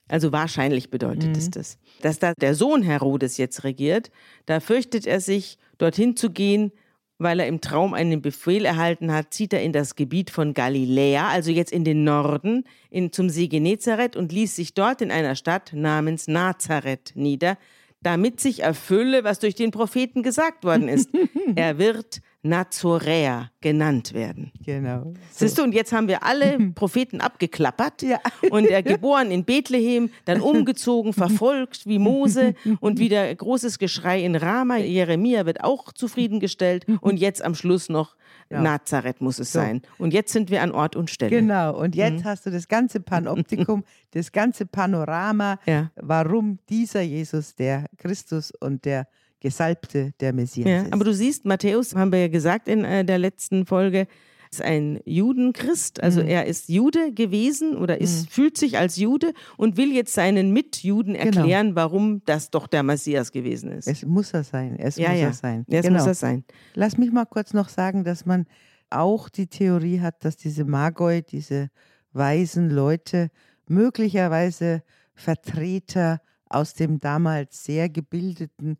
[0.08, 1.36] Also wahrscheinlich bedeutet mhm.
[1.36, 1.78] es das.
[2.02, 4.10] Dass da der Sohn Herodes jetzt regiert,
[4.46, 6.72] da fürchtet er sich, dorthin zu gehen
[7.18, 11.28] weil er im Traum einen Befehl erhalten hat, zieht er in das Gebiet von Galiläa,
[11.28, 15.36] also jetzt in den Norden, in, zum See Genezareth und ließ sich dort in einer
[15.36, 17.56] Stadt namens Nazareth nieder,
[18.02, 21.08] damit sich erfülle, was durch den Propheten gesagt worden ist.
[21.54, 24.52] er wird Nazoräer genannt werden.
[24.64, 25.14] Genau.
[25.30, 25.46] So.
[25.46, 28.02] Siehst du, und jetzt haben wir alle Propheten abgeklappert.
[28.02, 28.20] Ja.
[28.50, 34.36] Und er geboren in Bethlehem, dann umgezogen, verfolgt wie Mose und wieder großes Geschrei in
[34.36, 34.76] Rama.
[34.76, 38.14] Jeremia wird auch zufriedengestellt und jetzt am Schluss noch
[38.50, 38.60] ja.
[38.60, 39.60] Nazareth muss es so.
[39.60, 39.80] sein.
[39.96, 41.30] Und jetzt sind wir an Ort und Stelle.
[41.30, 42.28] Genau, und jetzt mhm.
[42.28, 45.90] hast du das ganze Panoptikum, das ganze Panorama, ja.
[45.96, 49.06] warum dieser Jesus, der Christus und der
[49.44, 50.92] Gesalbte der Messias ja, ist.
[50.94, 54.06] Aber du siehst, Matthäus, haben wir ja gesagt in äh, der letzten Folge,
[54.50, 56.28] ist ein Judenchrist, also mhm.
[56.28, 58.30] er ist Jude gewesen oder ist, mhm.
[58.30, 61.26] fühlt sich als Jude und will jetzt seinen Mitjuden genau.
[61.26, 61.76] erklären, genau.
[61.76, 63.86] warum das doch der Messias gewesen ist.
[63.86, 65.26] Es muss er sein, es ja, muss ja.
[65.26, 65.66] er sein.
[65.68, 65.98] Es genau.
[65.98, 66.44] muss er sein.
[66.72, 68.46] Lass mich mal kurz noch sagen, dass man
[68.88, 71.68] auch die Theorie hat, dass diese Magoi, diese
[72.14, 73.30] weisen Leute,
[73.68, 78.78] möglicherweise Vertreter aus dem damals sehr gebildeten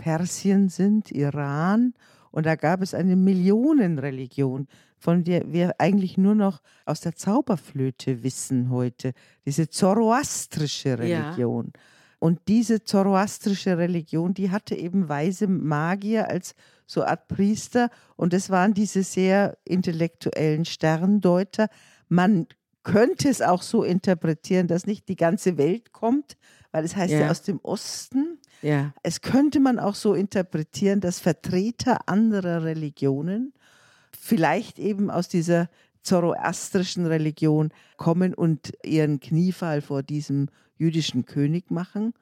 [0.00, 1.94] Persien sind, Iran.
[2.30, 4.66] Und da gab es eine Millionenreligion,
[4.98, 9.12] von der wir eigentlich nur noch aus der Zauberflöte wissen heute.
[9.44, 11.72] Diese zoroastrische Religion.
[11.74, 11.80] Ja.
[12.18, 16.54] Und diese zoroastrische Religion, die hatte eben weise Magier als
[16.86, 17.90] so Art Priester.
[18.16, 21.68] Und es waren diese sehr intellektuellen Sterndeuter.
[22.08, 22.46] Man
[22.82, 26.36] könnte es auch so interpretieren, dass nicht die ganze Welt kommt,
[26.72, 28.38] weil es heißt ja, ja aus dem Osten.
[28.62, 28.92] Ja.
[29.02, 33.52] Es könnte man auch so interpretieren, dass Vertreter anderer Religionen
[34.18, 35.68] vielleicht eben aus dieser
[36.02, 42.14] zoroastrischen Religion kommen und ihren Kniefall vor diesem jüdischen König machen.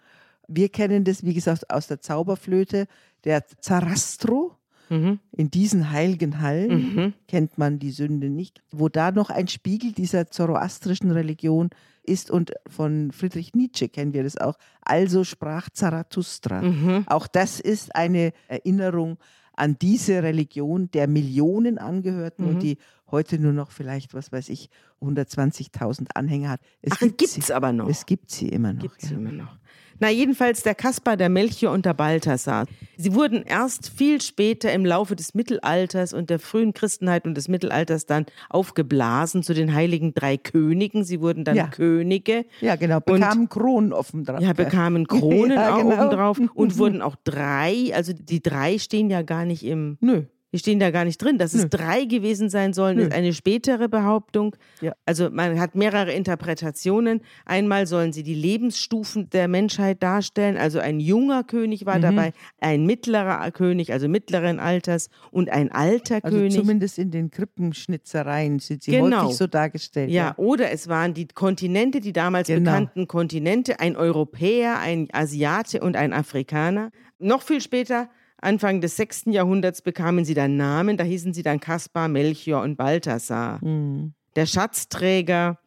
[0.49, 2.87] Wir kennen das, wie gesagt, aus der Zauberflöte,
[3.25, 4.57] der Zarastro.
[4.89, 5.21] Mhm.
[5.33, 7.15] In diesen heiligen Hallen mhm.
[7.29, 11.71] kennt man die Sünde nicht, wo da noch ein Spiegel dieser zoroastrischen Religion
[12.09, 14.55] ist und von Friedrich Nietzsche kennen wir das auch.
[14.81, 16.63] Also sprach Zarathustra.
[16.63, 17.05] Mhm.
[17.07, 19.19] Auch das ist eine Erinnerung
[19.55, 22.51] an diese Religion der Millionen Angehörten mhm.
[22.51, 22.79] und die
[23.11, 26.61] heute nur noch vielleicht, was weiß ich, 120.000 Anhänger hat.
[26.83, 27.89] Es Ach, gibt es aber noch.
[27.89, 28.83] Es gibt sie immer noch.
[28.83, 29.09] Gibt ja.
[29.09, 29.57] sie immer noch.
[30.01, 32.67] Na, jedenfalls der Kaspar, der Melchior und der Balthasar.
[32.97, 37.49] Sie wurden erst viel später im Laufe des Mittelalters und der frühen Christenheit und des
[37.49, 41.05] Mittelalters dann aufgeblasen zu den heiligen drei Königen.
[41.05, 41.67] Sie wurden dann ja.
[41.69, 42.45] Könige.
[42.61, 44.41] Ja, genau, bekamen und, Kronen offen drauf.
[44.41, 45.87] Ja, bekamen Kronen ja, genau.
[45.87, 50.25] oben drauf und wurden auch drei, also die drei stehen ja gar nicht im Nö.
[50.53, 51.37] Die stehen da gar nicht drin.
[51.37, 51.63] Dass Nö.
[51.63, 53.03] es drei gewesen sein sollen, Nö.
[53.05, 54.57] ist eine spätere Behauptung.
[54.81, 54.95] Ja.
[55.05, 57.21] Also man hat mehrere Interpretationen.
[57.45, 60.57] Einmal sollen sie die Lebensstufen der Menschheit darstellen.
[60.57, 62.03] Also ein junger König war mhm.
[62.03, 66.55] dabei, ein mittlerer König, also mittleren Alters und ein alter also König.
[66.55, 69.25] Zumindest in den Krippenschnitzereien sind sie genau.
[69.25, 70.11] häufig so dargestellt.
[70.11, 72.71] Ja, ja, oder es waren die Kontinente, die damals genau.
[72.71, 76.91] bekannten Kontinente, ein Europäer, ein Asiate und ein Afrikaner.
[77.19, 78.09] Noch viel später
[78.41, 79.27] Anfang des 6.
[79.27, 83.65] Jahrhunderts bekamen sie dann Namen, da hießen sie dann Kaspar, Melchior und Balthasar.
[83.65, 84.15] Mhm.
[84.37, 85.59] Der Schatzträger,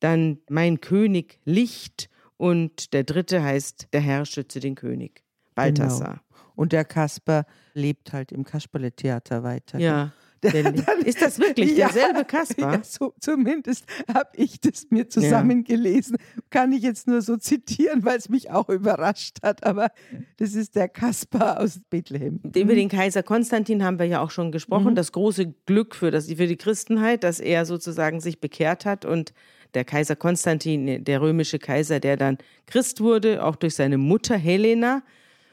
[0.00, 6.08] dann mein König Licht und der dritte heißt der Herr schütze den König, Balthasar.
[6.08, 6.22] Genau.
[6.54, 9.78] Und der Kaspar lebt halt im Kasperle-Theater weiter.
[9.78, 10.12] Ja.
[10.40, 10.74] Dann,
[11.04, 12.74] ist das wirklich derselbe Kaspar?
[12.74, 16.16] Ja, so, zumindest habe ich das mir zusammengelesen.
[16.18, 16.42] Ja.
[16.50, 19.64] Kann ich jetzt nur so zitieren, weil es mich auch überrascht hat.
[19.64, 19.90] Aber
[20.36, 22.40] das ist der Kaspar aus Bethlehem.
[22.54, 24.92] Über den Kaiser Konstantin haben wir ja auch schon gesprochen.
[24.92, 24.96] Mhm.
[24.96, 29.32] Das große Glück für, das, für die Christenheit, dass er sozusagen sich bekehrt hat und
[29.74, 35.02] der Kaiser Konstantin, der römische Kaiser, der dann Christ wurde, auch durch seine Mutter Helena,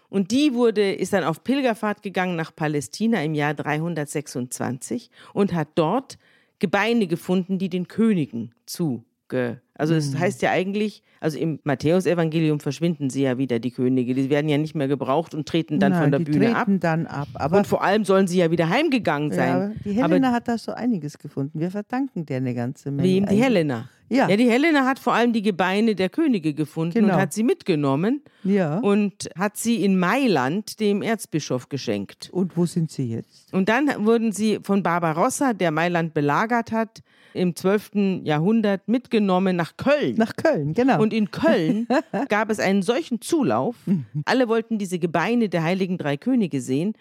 [0.10, 5.70] und die wurde, ist dann auf Pilgerfahrt gegangen nach Palästina im Jahr 326 und hat
[5.76, 6.18] dort
[6.60, 9.62] Gebeine gefunden, die den Königen zuge.
[9.78, 10.20] Also es mhm.
[10.20, 14.14] heißt ja eigentlich, also im Matthäusevangelium verschwinden sie ja wieder, die Könige.
[14.14, 16.56] Die werden ja nicht mehr gebraucht und treten dann Nein, von der die Bühne treten
[16.56, 16.68] ab.
[16.80, 17.28] dann ab.
[17.34, 19.50] Aber und vor allem sollen sie ja wieder heimgegangen sein.
[19.50, 21.60] Ja, die Helena aber, hat da so einiges gefunden.
[21.60, 23.10] Wir verdanken der eine ganze Menge.
[23.10, 23.26] Wem?
[23.26, 23.90] Die Helena.
[24.10, 24.30] Ja.
[24.30, 27.16] ja, die Helena hat vor allem die Gebeine der Könige gefunden genau.
[27.16, 28.78] und hat sie mitgenommen ja.
[28.80, 32.30] und hat sie in Mailand dem Erzbischof geschenkt.
[32.32, 33.54] Und wo sind sie jetzt?
[33.54, 37.02] Und dann wurden sie von Barbarossa, der Mailand belagert hat,
[37.34, 38.22] im 12.
[38.24, 40.16] Jahrhundert mitgenommen nach Köln.
[40.16, 41.02] Nach Köln, genau.
[41.02, 41.88] Und in Köln
[42.30, 43.76] gab es einen solchen Zulauf.
[44.26, 46.94] Alle wollten diese Gebeine der heiligen drei Könige sehen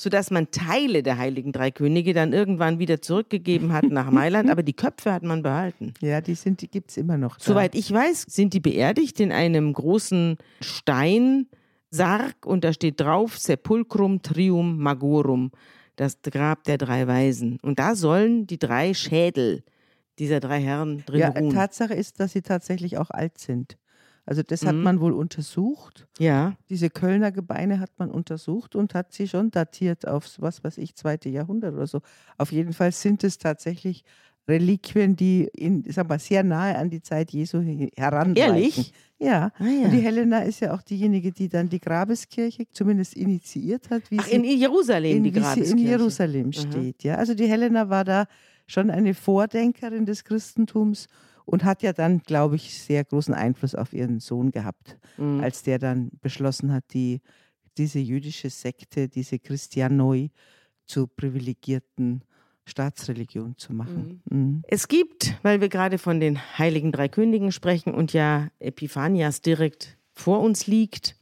[0.00, 4.62] sodass man Teile der Heiligen Drei Könige dann irgendwann wieder zurückgegeben hat nach Mailand, aber
[4.62, 5.92] die Köpfe hat man behalten.
[6.00, 7.36] Ja, die, die gibt es immer noch.
[7.36, 7.44] Da.
[7.44, 14.22] Soweit ich weiß, sind die beerdigt in einem großen Steinsarg und da steht drauf Sepulcrum
[14.22, 15.50] Trium Magorum.
[15.96, 17.58] das Grab der drei Weisen.
[17.60, 19.62] Und da sollen die drei Schädel
[20.18, 21.52] dieser drei Herren drin ja, ruhen.
[21.52, 23.76] Tatsache ist, dass sie tatsächlich auch alt sind.
[24.30, 24.82] Also das hat Mhm.
[24.84, 26.06] man wohl untersucht.
[26.20, 30.78] Ja, Diese Kölner Gebeine hat man untersucht und hat sie schon datiert auf, was weiß
[30.78, 32.00] ich, zweite Jahrhundert oder so.
[32.38, 34.04] Auf jeden Fall sind es tatsächlich
[34.48, 38.54] Reliquien, die in, sag mal, sehr nahe an die Zeit Jesu he- heranreichen.
[38.54, 38.92] Ehrlich?
[39.18, 39.50] Ja.
[39.58, 39.84] Ah, ja.
[39.86, 44.18] Und die Helena ist ja auch diejenige, die dann die Grabeskirche zumindest initiiert hat, wie
[44.20, 45.88] Ach, sie in Jerusalem, in, die wie sie in Grabeskirche.
[45.88, 46.60] Jerusalem Aha.
[46.70, 47.02] steht.
[47.02, 48.26] Ja, also die Helena war da
[48.68, 51.08] schon eine Vordenkerin des Christentums
[51.50, 55.40] und hat ja dann, glaube ich, sehr großen Einfluss auf ihren Sohn gehabt, Mhm.
[55.40, 57.20] als der dann beschlossen hat, die,
[57.76, 60.30] diese jüdische Sekte, diese Christianoi,
[60.86, 62.22] zu privilegierten
[62.66, 64.22] Staatsreligion zu machen.
[64.30, 64.62] Mhm.
[64.68, 69.98] Es gibt, weil wir gerade von den heiligen drei Königen sprechen und ja Epiphanias direkt
[70.12, 71.16] vor uns liegt,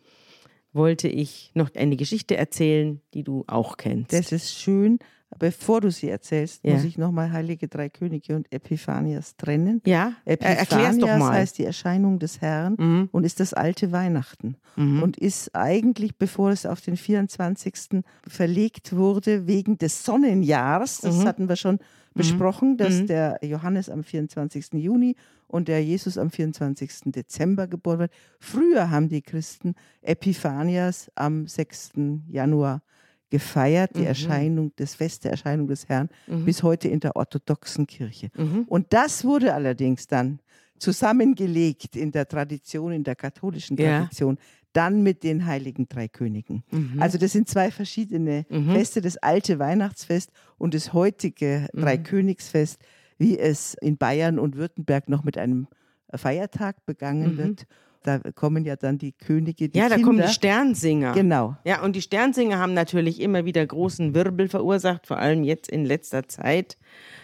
[0.72, 4.12] wollte ich noch eine Geschichte erzählen, die du auch kennst.
[4.12, 4.98] Das ist schön.
[5.38, 6.74] Bevor du sie erzählst, Ja.
[6.74, 9.82] muss ich nochmal Heilige Drei Könige und Epiphanias trennen.
[9.84, 11.32] ja, äh, erklär's doch Epiphanias mal.
[11.32, 13.08] heißt die Erscheinung des Herrn Mhm.
[13.12, 14.56] und ist das alte Weihnachten.
[14.76, 15.02] Mhm.
[15.02, 18.04] Und ist eigentlich, bevor es auf den 24.
[18.26, 21.24] verlegt wurde, wegen des Sonnenjahrs, das Mhm.
[21.26, 21.78] hatten wir schon
[22.14, 23.06] besprochen, dass Mhm.
[23.08, 24.78] der Johannes am 24.
[24.78, 25.14] Juni
[25.46, 27.12] und der Jesus am 24.
[27.12, 28.12] Dezember geboren wird.
[28.40, 32.22] Früher haben die Christen Epiphanias am 6.
[32.28, 32.82] Januar
[33.30, 34.06] gefeiert, die Mhm.
[34.06, 36.44] Erscheinung, das Fest der Erscheinung des Herrn, Mhm.
[36.44, 38.30] bis heute in der orthodoxen Kirche.
[38.36, 38.64] Mhm.
[38.68, 40.40] Und das wurde allerdings dann
[40.78, 44.00] zusammengelegt in der Tradition, in der katholischen Ja.
[44.00, 44.38] Tradition,
[44.72, 46.62] dann mit den heiligen drei Königen.
[46.70, 47.00] Mhm.
[47.00, 48.72] Also das sind zwei verschiedene Mhm.
[48.72, 51.80] Feste, das alte Weihnachtsfest und das heutige Mhm.
[51.80, 52.78] Dreikönigsfest,
[53.18, 55.66] wie es in Bayern und Württemberg noch mit einem
[56.14, 57.66] Feiertag begangen wird.
[58.02, 60.06] Da kommen ja dann die Könige, die ja, da Kinder.
[60.06, 61.12] kommen die Sternsinger.
[61.12, 61.56] Genau.
[61.64, 65.84] Ja, und die Sternsinger haben natürlich immer wieder großen Wirbel verursacht, vor allem jetzt in
[65.84, 66.76] letzter Zeit.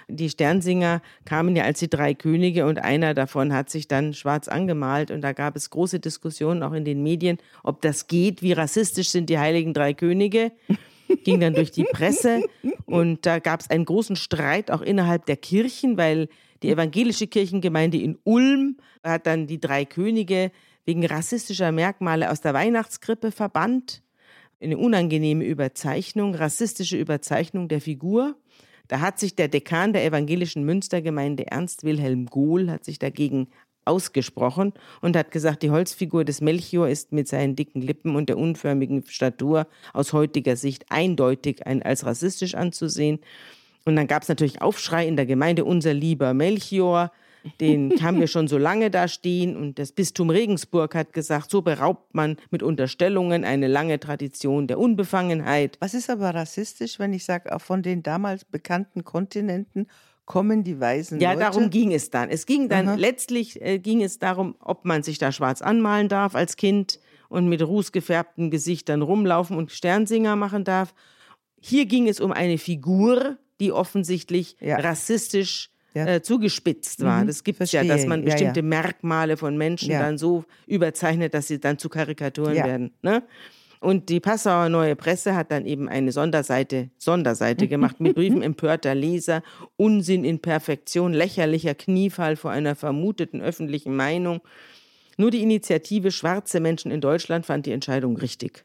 [0.08, 4.48] Die Sternsinger kamen ja als die drei Könige und einer davon hat sich dann schwarz
[4.48, 8.52] angemalt und da gab es große Diskussionen auch in den Medien, ob das geht, wie
[8.52, 10.52] rassistisch sind die heiligen drei Könige.
[11.22, 12.42] Ging dann durch die Presse
[12.86, 16.28] und da gab es einen großen Streit auch innerhalb der Kirchen, weil
[16.64, 20.50] die evangelische Kirchengemeinde in Ulm hat dann die drei Könige
[20.86, 24.02] wegen rassistischer Merkmale aus der Weihnachtskrippe verbannt
[24.62, 28.36] eine unangenehme Überzeichnung, rassistische Überzeichnung der Figur.
[28.88, 33.48] Da hat sich der Dekan der evangelischen Münstergemeinde Ernst Wilhelm Gohl hat sich dagegen
[33.84, 34.72] ausgesprochen
[35.02, 39.04] und hat gesagt, die Holzfigur des Melchior ist mit seinen dicken Lippen und der unförmigen
[39.06, 43.20] Statur aus heutiger Sicht eindeutig ein, als rassistisch anzusehen.
[43.84, 47.12] Und dann gab es natürlich Aufschrei in der Gemeinde, unser lieber Melchior,
[47.60, 49.56] den haben wir schon so lange da stehen.
[49.56, 54.78] Und das Bistum Regensburg hat gesagt, so beraubt man mit Unterstellungen eine lange Tradition der
[54.78, 55.76] Unbefangenheit.
[55.80, 59.86] Was ist aber rassistisch, wenn ich sage, auch von den damals bekannten Kontinenten
[60.24, 61.40] kommen die weißen Ja, Leute?
[61.40, 62.30] darum ging es dann.
[62.30, 62.94] Es ging dann, Aha.
[62.96, 67.48] letztlich äh, ging es darum, ob man sich da schwarz anmalen darf als Kind und
[67.48, 70.94] mit rußgefärbten Gesichtern rumlaufen und Sternsinger machen darf.
[71.60, 74.76] Hier ging es um eine Figur, die offensichtlich Ja.
[74.76, 76.06] rassistisch Ja.
[76.06, 77.22] äh, zugespitzt war.
[77.22, 78.66] Mhm, das gibt es ja, dass man bestimmte ja.
[78.66, 82.92] Merkmale von Menschen dann so überzeichnet, dass sie dann zu Karikaturen werden.
[83.02, 83.22] Ne?
[83.80, 88.94] Und die Passauer Neue Presse hat dann eben eine Sonderseite, Sonderseite gemacht mit Briefen empörter
[88.94, 89.42] Leser,
[89.76, 94.40] Unsinn in Perfektion, lächerlicher Kniefall vor einer vermuteten öffentlichen Meinung.
[95.16, 98.64] Nur die Initiative Schwarze Menschen in Deutschland fand die Entscheidung richtig.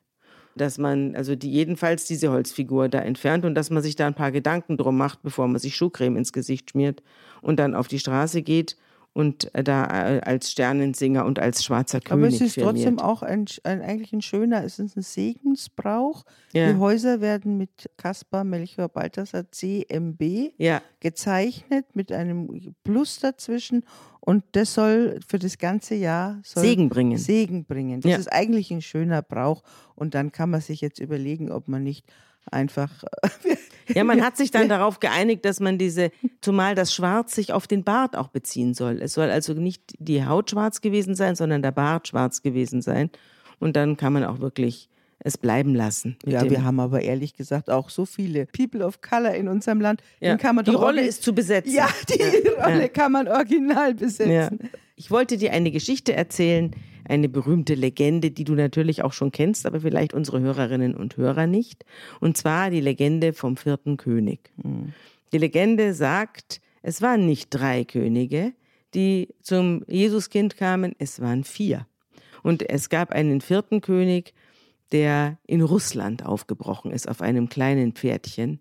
[0.59, 4.13] Dass man also die, jedenfalls diese Holzfigur da entfernt und dass man sich da ein
[4.13, 7.01] paar Gedanken drum macht, bevor man sich Schuhcreme ins Gesicht schmiert
[7.41, 8.75] und dann auf die Straße geht
[9.13, 12.75] und äh, da äh, als Sternensinger und als schwarzer Aber König es ist firmiert.
[12.75, 16.23] trotzdem auch ein, ein, eigentlich ein schöner, es ist ein Segensbrauch.
[16.53, 16.71] Ja.
[16.71, 23.83] Die Häuser werden mit Kaspar Melchior Balthasar CMB Ja, gezeichnet mit einem Plus dazwischen
[24.21, 27.17] und das soll für das ganze Jahr Segen bringen.
[27.17, 28.01] Segen bringen.
[28.01, 28.17] Das Ja.
[28.17, 29.63] ist eigentlich ein schöner Brauch
[29.95, 32.05] und dann kann man sich jetzt überlegen, ob man nicht
[32.51, 33.03] einfach
[33.95, 37.67] Ja, man hat sich dann darauf geeinigt, dass man diese, zumal das Schwarz sich auf
[37.67, 39.01] den Bart auch beziehen soll.
[39.01, 43.09] Es soll also nicht die Haut schwarz gewesen sein, sondern der Bart schwarz gewesen sein.
[43.59, 44.89] Und dann kann man auch wirklich
[45.21, 46.15] es bleiben lassen.
[46.25, 50.01] ja, wir haben aber ehrlich gesagt auch so viele People of Color in unserem Land.
[50.21, 50.37] ja.
[50.37, 51.73] Die Rolle ist zu besetzen.
[51.73, 52.87] ja, die Rolle Ja.
[52.87, 54.31] kann man original besetzen.
[54.31, 54.49] Ja.
[54.95, 56.71] Ich wollte dir eine Geschichte erzählen,
[57.09, 61.47] eine berühmte Legende, die du natürlich auch schon kennst, aber vielleicht unsere Hörerinnen und Hörer
[61.47, 61.85] nicht.
[62.19, 64.51] Und zwar die Legende vom vierten König.
[65.31, 68.53] Die Legende sagt, es waren nicht drei Könige,
[68.93, 71.85] die zum Jesuskind kamen, es waren vier.
[72.43, 74.33] Und es gab einen vierten König,
[74.91, 78.59] der in Russland aufgebrochen ist auf einem kleinen Pferdchen.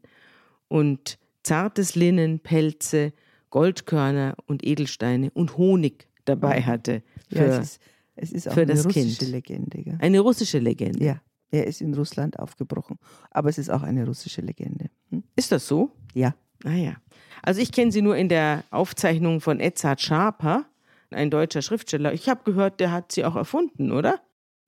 [0.69, 3.13] und zartes Linnen, Pelze,
[3.51, 7.03] Goldkörner und Edelsteine und Honig dabei hatte.
[7.31, 7.81] Für, ja, es ist,
[8.21, 9.33] es ist auch für eine das russische Kind.
[9.33, 9.83] Legende.
[9.83, 9.99] Gell?
[10.01, 11.05] eine russische Legende.
[11.05, 12.99] Ja, er ist in Russland aufgebrochen.
[13.31, 14.91] Aber es ist auch eine russische Legende.
[15.11, 15.23] Hm?
[15.37, 15.91] Ist das so?
[16.15, 16.35] Ja.
[16.65, 16.97] Ah ja.
[17.43, 20.67] Also ich kenne sie nur in der Aufzeichnung von Edzard Schaper,
[21.11, 22.13] ein deutscher Schriftsteller.
[22.13, 24.21] Ich habe gehört, der hat sie auch erfunden, oder?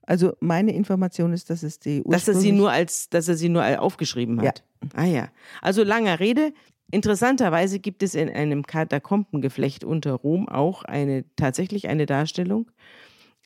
[0.02, 3.48] Also meine Information ist, dass es die Dass er sie nur als, dass er sie
[3.48, 4.64] nur aufgeschrieben hat.
[4.94, 5.28] Ah ja.
[5.60, 6.52] Also langer Rede.
[6.90, 12.70] Interessanterweise gibt es in einem Katakombengeflecht unter Rom auch eine tatsächlich eine Darstellung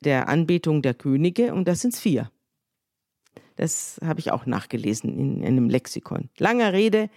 [0.01, 2.31] der Anbetung der Könige und das sind vier.
[3.55, 6.29] Das habe ich auch nachgelesen in einem Lexikon.
[6.37, 7.09] Langer Rede,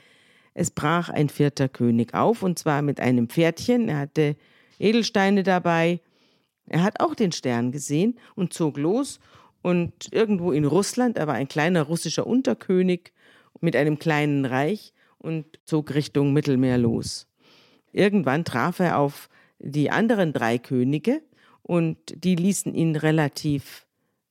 [0.54, 3.88] es brach ein vierter König auf und zwar mit einem Pferdchen.
[3.88, 4.36] Er hatte
[4.78, 6.00] Edelsteine dabei.
[6.66, 9.20] Er hat auch den Stern gesehen und zog los
[9.62, 13.12] und irgendwo in Russland, er war ein kleiner russischer Unterkönig
[13.60, 17.26] mit einem kleinen Reich und zog Richtung Mittelmeer los.
[17.92, 21.22] Irgendwann traf er auf die anderen drei Könige
[21.68, 23.86] und die ließen ihn relativ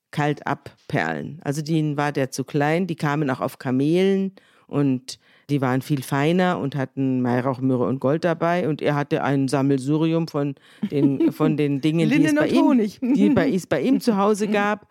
[0.10, 1.39] kalt abperlen.
[1.43, 4.32] Also denen war der zu klein, die kamen auch auf Kamelen
[4.65, 5.19] und
[5.52, 9.47] die waren viel feiner und hatten Weihrauch, Myrrhe und Gold dabei und er hatte ein
[9.47, 10.56] Sammelsurium von
[10.89, 14.47] den, von den Dingen, die es, bei ihm, die bei, es bei ihm zu Hause
[14.47, 14.88] gab.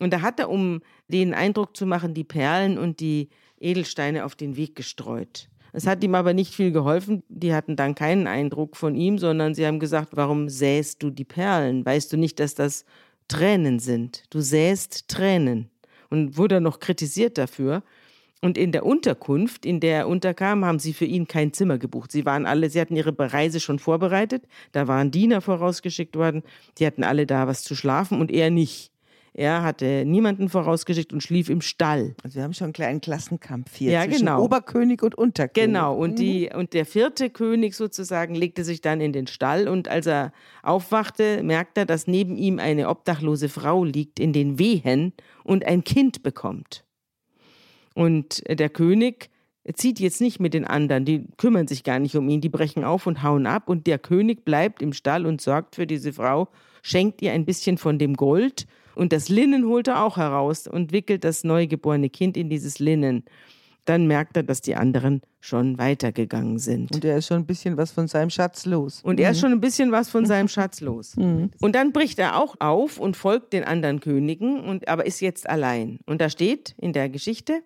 [0.00, 3.28] Und da hat er, um den Eindruck zu machen, die Perlen und die
[3.60, 5.48] Edelsteine auf den Weg gestreut.
[5.76, 7.22] Es hat ihm aber nicht viel geholfen.
[7.28, 11.26] Die hatten dann keinen Eindruck von ihm, sondern sie haben gesagt, warum säst du die
[11.26, 11.84] Perlen?
[11.84, 12.86] Weißt du nicht, dass das
[13.28, 14.24] Tränen sind?
[14.30, 15.68] Du säst Tränen.
[16.08, 17.82] Und wurde noch kritisiert dafür.
[18.40, 22.10] Und in der Unterkunft, in der er unterkam, haben sie für ihn kein Zimmer gebucht.
[22.10, 24.44] Sie waren alle, sie hatten ihre Reise schon vorbereitet.
[24.72, 26.42] Da waren Diener vorausgeschickt worden.
[26.78, 28.92] Die hatten alle da was zu schlafen und er nicht.
[29.38, 32.14] Er hatte niemanden vorausgeschickt und schlief im Stall.
[32.22, 34.42] Also wir haben schon einen kleinen Klassenkampf hier Ja, zwischen genau.
[34.42, 35.66] Oberkönig und Unterkönig.
[35.66, 39.88] Genau, und, die, und der vierte König sozusagen legte sich dann in den Stall und
[39.88, 45.12] als er aufwachte, merkte er, dass neben ihm eine obdachlose Frau liegt in den Wehen
[45.44, 46.86] und ein Kind bekommt.
[47.92, 49.28] Und der König
[49.74, 52.84] zieht jetzt nicht mit den anderen, die kümmern sich gar nicht um ihn, die brechen
[52.84, 56.48] auf und hauen ab und der König bleibt im Stall und sorgt für diese Frau,
[56.80, 58.66] schenkt ihr ein bisschen von dem Gold
[58.96, 63.24] und das Linnen holt er auch heraus und wickelt das neugeborene Kind in dieses Linnen.
[63.84, 66.92] Dann merkt er, dass die anderen schon weitergegangen sind.
[66.92, 69.00] Und er ist schon ein bisschen was von seinem Schatz los.
[69.04, 71.14] Und er ist schon ein bisschen was von seinem Schatz los.
[71.60, 75.48] Und dann bricht er auch auf und folgt den anderen Königen, und, aber ist jetzt
[75.48, 76.00] allein.
[76.04, 77.62] Und da steht in der Geschichte,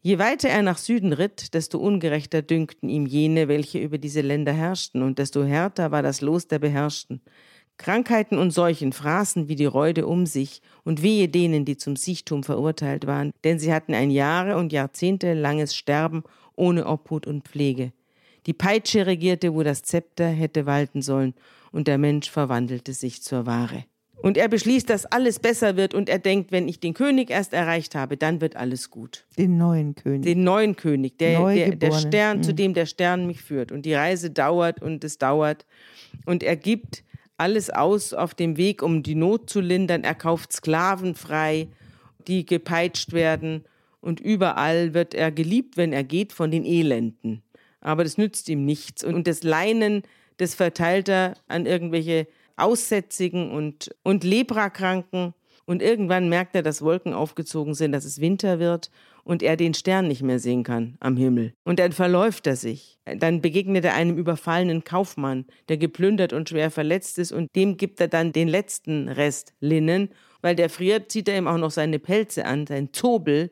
[0.00, 4.52] je weiter er nach Süden ritt, desto ungerechter dünkten ihm jene, welche über diese Länder
[4.52, 7.20] herrschten, und desto härter war das Los der Beherrschten.
[7.76, 12.42] Krankheiten und Seuchen fraßen wie die Räude um sich, und wehe denen, die zum Siechtum
[12.42, 16.22] verurteilt waren, denn sie hatten ein Jahre und Jahrzehnte langes Sterben
[16.56, 17.92] ohne Obhut und Pflege.
[18.46, 21.34] Die Peitsche regierte, wo das Zepter hätte walten sollen,
[21.72, 23.84] und der Mensch verwandelte sich zur Ware.
[24.22, 27.52] Und er beschließt, dass alles besser wird, und er denkt, wenn ich den König erst
[27.52, 29.26] erreicht habe, dann wird alles gut.
[29.36, 30.22] Den neuen König.
[30.22, 31.92] Den neuen König, der, der, der.
[31.92, 33.72] Stern, zu dem der Stern mich führt.
[33.72, 35.66] Und die Reise dauert und es dauert.
[36.24, 37.04] Und er gibt
[37.36, 40.04] alles aus auf dem Weg, um die Not zu lindern.
[40.04, 41.68] Er kauft Sklaven frei,
[42.26, 43.64] die gepeitscht werden.
[44.00, 47.42] Und überall wird er geliebt, wenn er geht, von den Elenden.
[47.80, 49.02] Aber das nützt ihm nichts.
[49.02, 50.02] Und das Leinen,
[50.36, 55.34] das verteilt er an irgendwelche Aussätzigen und, und Leprakranken.
[55.64, 58.90] Und irgendwann merkt er, dass Wolken aufgezogen sind, dass es Winter wird
[59.24, 61.52] und er den Stern nicht mehr sehen kann am Himmel.
[61.64, 62.98] Und dann verläuft er sich.
[63.04, 68.00] Dann begegnet er einem überfallenen Kaufmann, der geplündert und schwer verletzt ist und dem gibt
[68.00, 70.10] er dann den letzten Rest Linnen.
[70.42, 73.50] Weil der friert, zieht er ihm auch noch seine Pelze an, sein Zobel.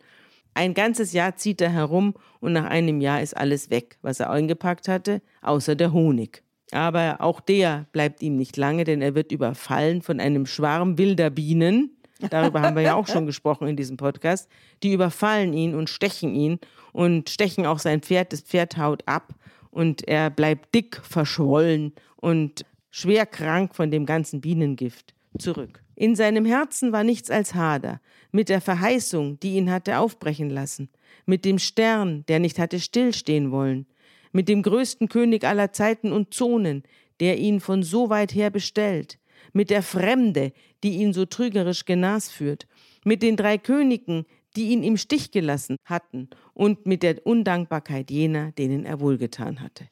[0.54, 4.30] Ein ganzes Jahr zieht er herum und nach einem Jahr ist alles weg, was er
[4.30, 6.42] eingepackt hatte, außer der Honig.
[6.70, 11.30] Aber auch der bleibt ihm nicht lange, denn er wird überfallen von einem Schwarm wilder
[11.30, 11.96] Bienen.
[12.30, 14.48] Darüber haben wir ja auch schon gesprochen in diesem Podcast.
[14.82, 16.58] Die überfallen ihn und stechen ihn
[16.92, 18.32] und stechen auch sein Pferd.
[18.32, 19.34] Das Pferd haut ab
[19.70, 25.82] und er bleibt dick, verschwollen und schwer krank von dem ganzen Bienengift zurück.
[25.94, 28.00] In seinem Herzen war nichts als Hader,
[28.30, 30.88] mit der Verheißung, die ihn hatte aufbrechen lassen,
[31.26, 33.86] mit dem Stern, der nicht hatte stillstehen wollen,
[34.32, 36.82] mit dem größten König aller Zeiten und Zonen,
[37.20, 39.18] der ihn von so weit her bestellt,
[39.52, 42.66] mit der Fremde, die ihn so trügerisch genas führt,
[43.04, 44.26] mit den drei Königen,
[44.56, 49.88] die ihn im Stich gelassen hatten, und mit der Undankbarkeit jener, denen er wohlgetan hatte.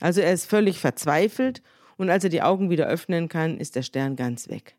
[0.00, 1.62] Also er ist völlig verzweifelt
[1.96, 4.76] und als er die Augen wieder öffnen kann, ist der Stern ganz weg.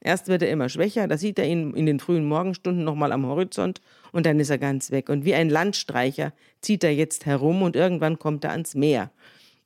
[0.00, 3.26] Erst wird er immer schwächer, da sieht er ihn in den frühen Morgenstunden nochmal am
[3.26, 3.80] Horizont
[4.12, 5.08] und dann ist er ganz weg.
[5.08, 9.10] Und wie ein Landstreicher zieht er jetzt herum und irgendwann kommt er ans Meer.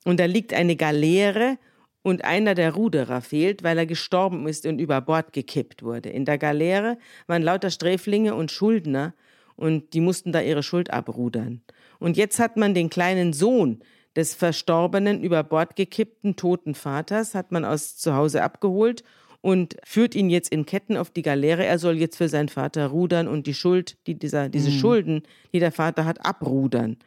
[0.05, 1.57] Und da liegt eine Galeere
[2.03, 6.09] und einer der Ruderer fehlt, weil er gestorben ist und über Bord gekippt wurde.
[6.09, 6.97] In der Galeere
[7.27, 9.13] waren lauter Sträflinge und Schuldner
[9.55, 11.61] und die mussten da ihre Schuld abrudern.
[11.99, 13.79] Und jetzt hat man den kleinen Sohn
[14.15, 19.03] des verstorbenen, über Bord gekippten, toten Vaters, hat man aus zu Hause abgeholt
[19.41, 21.65] und führt ihn jetzt in Ketten auf die Galeere.
[21.65, 24.75] Er soll jetzt für seinen Vater rudern und die Schuld, die dieser, diese mhm.
[24.75, 25.23] Schulden,
[25.53, 26.97] die der Vater hat, abrudern.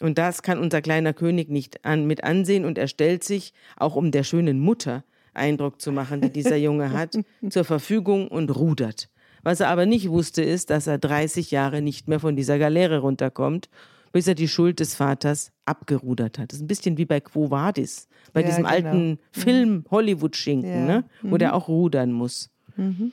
[0.00, 3.96] Und das kann unser kleiner König nicht an, mit ansehen und er stellt sich, auch
[3.96, 7.18] um der schönen Mutter Eindruck zu machen, die dieser Junge hat,
[7.50, 9.08] zur Verfügung und rudert.
[9.42, 12.98] Was er aber nicht wusste, ist, dass er 30 Jahre nicht mehr von dieser Galeere
[12.98, 13.68] runterkommt,
[14.12, 16.52] bis er die Schuld des Vaters abgerudert hat.
[16.52, 18.74] Das ist ein bisschen wie bei Quo Vadis, bei ja, diesem genau.
[18.74, 19.18] alten mhm.
[19.32, 20.84] Film Hollywood-Schinken, ja.
[20.84, 21.04] ne?
[21.22, 21.38] wo mhm.
[21.38, 22.50] der auch rudern muss.
[22.76, 23.12] Mhm.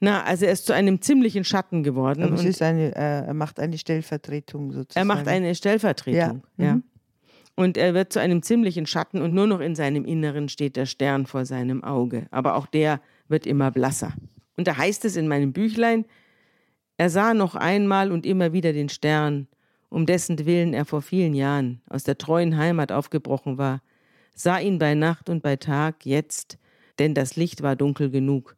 [0.00, 2.22] Na, also er ist zu einem ziemlichen Schatten geworden.
[2.24, 5.08] Aber es ist eine, äh, er macht eine Stellvertretung sozusagen.
[5.08, 6.64] Er macht eine Stellvertretung, ja.
[6.64, 6.74] ja.
[6.76, 6.84] Mhm.
[7.54, 10.86] Und er wird zu einem ziemlichen Schatten und nur noch in seinem Inneren steht der
[10.86, 12.26] Stern vor seinem Auge.
[12.30, 14.14] Aber auch der wird immer blasser.
[14.56, 16.06] Und da heißt es in meinem Büchlein,
[16.96, 19.48] er sah noch einmal und immer wieder den Stern,
[19.90, 23.82] um dessen Willen er vor vielen Jahren aus der treuen Heimat aufgebrochen war,
[24.34, 26.58] sah ihn bei Nacht und bei Tag jetzt,
[26.98, 28.56] denn das Licht war dunkel genug,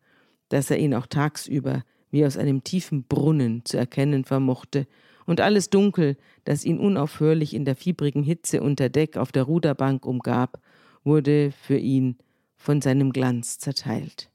[0.53, 4.87] dass er ihn auch tagsüber wie aus einem tiefen Brunnen zu erkennen vermochte,
[5.25, 10.05] und alles Dunkel, das ihn unaufhörlich in der fiebrigen Hitze unter Deck auf der Ruderbank
[10.05, 10.61] umgab,
[11.05, 12.19] wurde für ihn
[12.57, 14.31] von seinem Glanz zerteilt.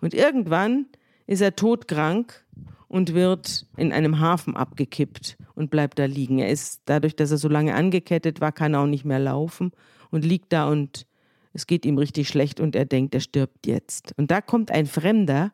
[0.00, 0.86] Und irgendwann
[1.26, 2.44] ist er todkrank
[2.88, 6.38] und wird in einem Hafen abgekippt und bleibt da liegen.
[6.38, 9.72] Er ist dadurch, dass er so lange angekettet war, kann er auch nicht mehr laufen
[10.10, 11.06] und liegt da und
[11.52, 14.14] es geht ihm richtig schlecht und er denkt, er stirbt jetzt.
[14.16, 15.52] Und da kommt ein Fremder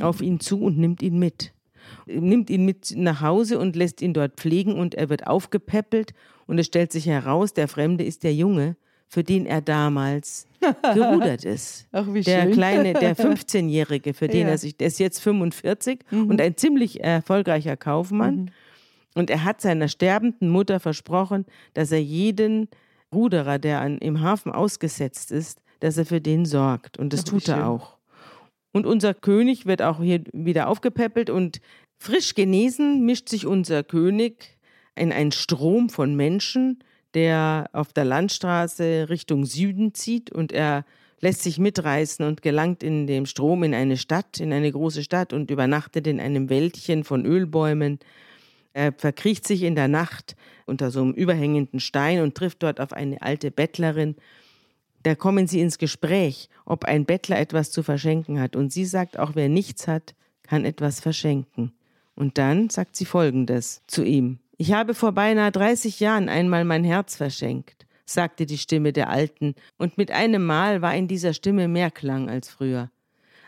[0.00, 1.52] auf ihn zu und nimmt ihn mit.
[2.06, 6.12] Nimmt ihn mit nach Hause und lässt ihn dort pflegen und er wird aufgepäppelt
[6.46, 8.76] und es stellt sich heraus, der Fremde ist der Junge,
[9.06, 10.46] für den er damals
[10.94, 11.88] gerudert ist.
[11.92, 12.52] Ach, wie der schön.
[12.52, 14.48] kleine, der 15-Jährige, für den ja.
[14.48, 16.26] er sich, der ist jetzt 45 mhm.
[16.28, 18.36] und ein ziemlich erfolgreicher Kaufmann.
[18.36, 18.48] Mhm.
[19.14, 22.68] Und er hat seiner sterbenden Mutter versprochen, dass er jeden
[23.14, 26.98] Ruderer, der an, im Hafen ausgesetzt ist, dass er für den sorgt.
[26.98, 27.98] Und das Ach, tut er auch.
[28.72, 31.60] Und unser König wird auch hier wieder aufgepäppelt und
[31.98, 34.58] frisch genesen mischt sich unser König
[34.94, 36.82] in einen Strom von Menschen,
[37.14, 40.84] der auf der Landstraße Richtung Süden zieht und er
[41.20, 45.32] lässt sich mitreißen und gelangt in dem Strom in eine Stadt, in eine große Stadt
[45.32, 47.98] und übernachtet in einem Wäldchen von Ölbäumen.
[48.78, 52.92] Er verkriecht sich in der Nacht unter so einem überhängenden Stein und trifft dort auf
[52.92, 54.14] eine alte Bettlerin.
[55.02, 58.54] Da kommen sie ins Gespräch, ob ein Bettler etwas zu verschenken hat.
[58.54, 60.14] Und sie sagt, auch wer nichts hat,
[60.44, 61.72] kann etwas verschenken.
[62.14, 64.38] Und dann sagt sie Folgendes zu ihm.
[64.58, 69.56] Ich habe vor beinahe 30 Jahren einmal mein Herz verschenkt, sagte die Stimme der Alten,
[69.76, 72.92] und mit einem Mal war in dieser Stimme mehr Klang als früher.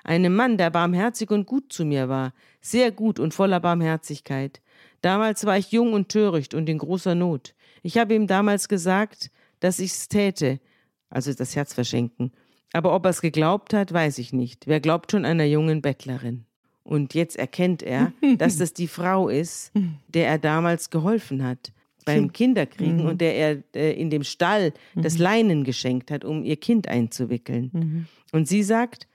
[0.02, 4.60] Einem Mann, der barmherzig und gut zu mir war, sehr gut und voller Barmherzigkeit.
[5.00, 7.54] Damals war ich jung und töricht und in großer Not.
[7.82, 9.30] Ich habe ihm damals gesagt,
[9.60, 10.60] dass ich's täte,
[11.08, 12.32] also das Herz verschenken.
[12.72, 14.66] Aber ob er's geglaubt hat, weiß ich nicht.
[14.66, 16.44] Wer glaubt schon einer jungen Bettlerin?
[16.82, 19.72] Und jetzt erkennt er, dass das die Frau ist,
[20.08, 21.72] der er damals geholfen hat
[22.04, 23.06] beim Kinderkriegen mhm.
[23.06, 25.02] und der er äh, in dem Stall mhm.
[25.02, 27.70] das Leinen geschenkt hat, um ihr Kind einzuwickeln.
[27.72, 28.06] Mhm.
[28.32, 29.06] Und sie sagt,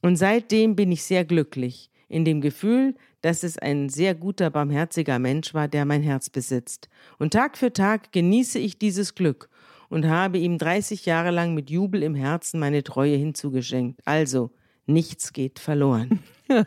[0.00, 5.18] und seitdem bin ich sehr glücklich in dem Gefühl, dass es ein sehr guter, barmherziger
[5.18, 6.88] Mensch war, der mein Herz besitzt.
[7.18, 9.48] Und Tag für Tag genieße ich dieses Glück
[9.88, 14.00] und habe ihm 30 Jahre lang mit Jubel im Herzen meine Treue hinzugeschenkt.
[14.04, 14.50] Also,
[14.86, 16.20] nichts geht verloren.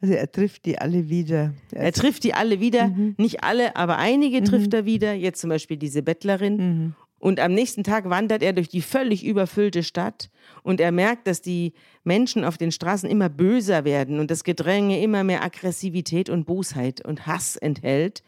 [0.00, 1.54] Also er trifft die alle wieder.
[1.72, 3.14] Er, er trifft die alle wieder, mhm.
[3.18, 4.44] nicht alle, aber einige mhm.
[4.44, 5.12] trifft er wieder.
[5.12, 6.56] Jetzt zum Beispiel diese Bettlerin.
[6.56, 6.94] Mhm.
[7.18, 10.30] Und am nächsten Tag wandert er durch die völlig überfüllte Stadt
[10.62, 11.72] und er merkt, dass die
[12.04, 17.04] Menschen auf den Straßen immer böser werden und das Gedränge immer mehr Aggressivität und Bosheit
[17.04, 18.22] und Hass enthält.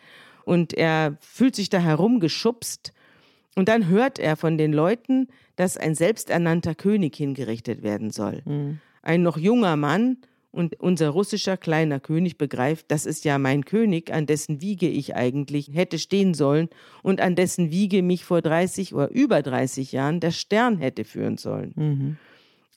[0.44, 2.92] Und er fühlt sich da herumgeschubst
[3.54, 8.42] und dann hört er von den Leuten, dass ein selbsternannter König hingerichtet werden soll.
[8.44, 8.80] Mhm.
[9.02, 10.18] Ein noch junger Mann
[10.52, 15.14] und unser russischer kleiner König begreift, das ist ja mein König, an dessen Wiege ich
[15.14, 16.68] eigentlich hätte stehen sollen
[17.02, 21.36] und an dessen Wiege mich vor 30 oder über 30 Jahren der Stern hätte führen
[21.36, 21.72] sollen.
[21.76, 22.16] Mhm.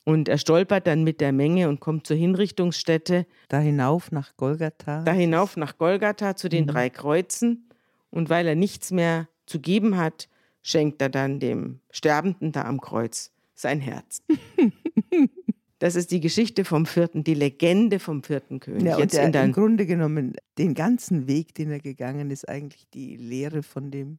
[0.05, 3.25] Und er stolpert dann mit der Menge und kommt zur Hinrichtungsstätte.
[3.47, 5.01] Da hinauf nach Golgatha.
[5.03, 6.69] Da hinauf nach Golgatha zu den mhm.
[6.69, 7.69] drei Kreuzen.
[8.09, 10.27] Und weil er nichts mehr zu geben hat,
[10.61, 14.21] schenkt er dann dem Sterbenden da am Kreuz sein Herz.
[15.83, 18.83] Das ist die Geschichte vom vierten, die Legende vom vierten König.
[18.83, 22.31] Ja, und Jetzt der, in dein, im Grunde genommen, den ganzen Weg, den er gegangen
[22.31, 24.17] ist, eigentlich die Lehre von dem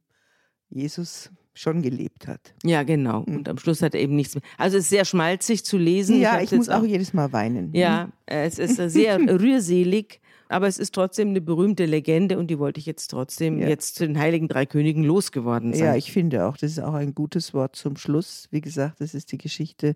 [0.69, 2.53] Jesus schon gelebt hat.
[2.63, 3.21] ja, genau.
[3.25, 3.37] Mhm.
[3.37, 4.43] Und am Schluss hat er eben nichts mehr.
[4.59, 6.19] Also es ist sehr schmalzig zu lesen.
[6.19, 7.73] ja, ich jetzt muss auch jedes Mal weinen.
[7.73, 12.79] Ja, es ist sehr rührselig, aber es ist trotzdem eine berühmte Legende und die wollte
[12.79, 13.67] ich jetzt trotzdem Ja.
[13.69, 15.83] jetzt zu den Heiligen Drei Königen losgeworden sein.
[15.83, 18.49] Ja, ich finde auch, das ist auch ein gutes Wort zum Schluss.
[18.51, 19.95] Wie gesagt, das ist die Geschichte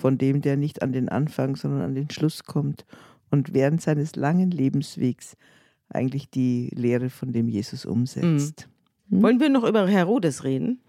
[0.00, 2.84] von dem, der nicht an den Anfang, sondern an den Schluss kommt
[3.30, 5.36] und während seines langen Lebenswegs
[5.88, 8.68] eigentlich die Lehre von dem Jesus umsetzt.
[9.08, 10.80] Wollen wir noch über Herodes reden?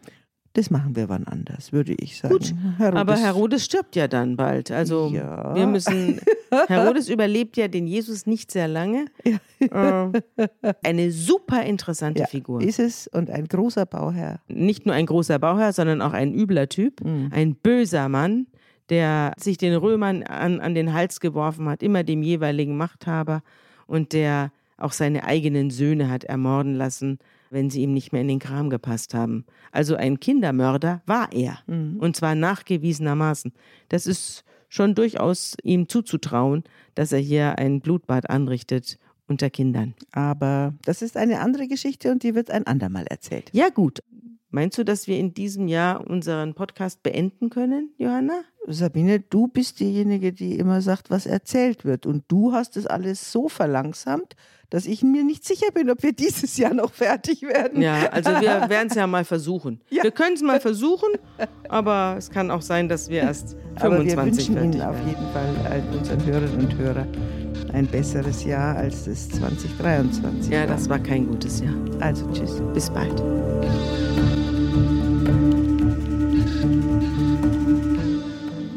[0.54, 2.34] Das machen wir wann anders, würde ich sagen.
[2.34, 4.70] Gut, Herodes, Aber Herodes stirbt ja dann bald.
[4.70, 5.56] Also Ja.
[5.56, 6.20] wir müssen.
[6.68, 9.06] Herodes überlebt ja den Jesus nicht sehr lange.
[9.60, 10.10] Äh,
[10.84, 12.62] eine super interessante ja, Figur.
[12.62, 14.42] ist es und ein großer Bauherr.
[14.50, 17.30] Nicht nur ein großer Bauherr, sondern auch ein übler Typ, Mhm.
[17.32, 18.48] ein böser Mann,
[18.92, 23.42] der sich den Römern an, an den Hals geworfen hat, immer dem jeweiligen Machthaber
[23.88, 27.18] und der auch seine eigenen Söhne hat ermorden lassen,
[27.50, 29.46] wenn sie ihm nicht mehr in den Kram gepasst haben.
[29.72, 31.60] Also ein Kindermörder war er.
[31.68, 31.98] Mhm.
[32.00, 33.54] Und zwar nachgewiesenermaßen.
[33.90, 36.64] Das ist schon durchaus ihm zuzutrauen,
[36.94, 38.98] dass er hier ein Blutbad anrichtet
[39.32, 39.96] unter Kindern.
[40.12, 43.50] Aber das ist eine andere Geschichte und die wird ein andermal erzählt.
[43.54, 44.02] Ja, gut.
[44.50, 48.42] Meinst du, dass wir in diesem Jahr unseren Podcast beenden können, Johanna?
[48.68, 52.06] Sabine, du bist diejenige, die immer sagt, was erzählt wird.
[52.06, 54.36] Und du hast es alles so verlangsamt,
[54.72, 57.82] dass ich mir nicht sicher bin, ob wir dieses Jahr noch fertig werden.
[57.82, 59.80] Ja, also wir werden es ja mal versuchen.
[59.90, 60.02] Ja.
[60.04, 61.10] Wir können es mal versuchen,
[61.70, 64.96] aber es kann auch sein, dass wir erst 25 Aber wir wünschen fertig Ihnen auf
[64.96, 65.08] werden.
[65.10, 67.08] jeden Fall allen unseren Hörerinnen und Hörern
[67.74, 70.68] ein besseres Jahr als das 2023 Ja, war.
[70.68, 71.74] das war kein gutes Jahr.
[72.00, 72.62] Also tschüss.
[72.74, 73.22] Bis bald.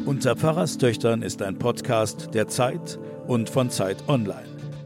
[0.07, 4.54] Unter Pfarrerstöchtern ist ein Podcast der Zeit und von Zeit Online.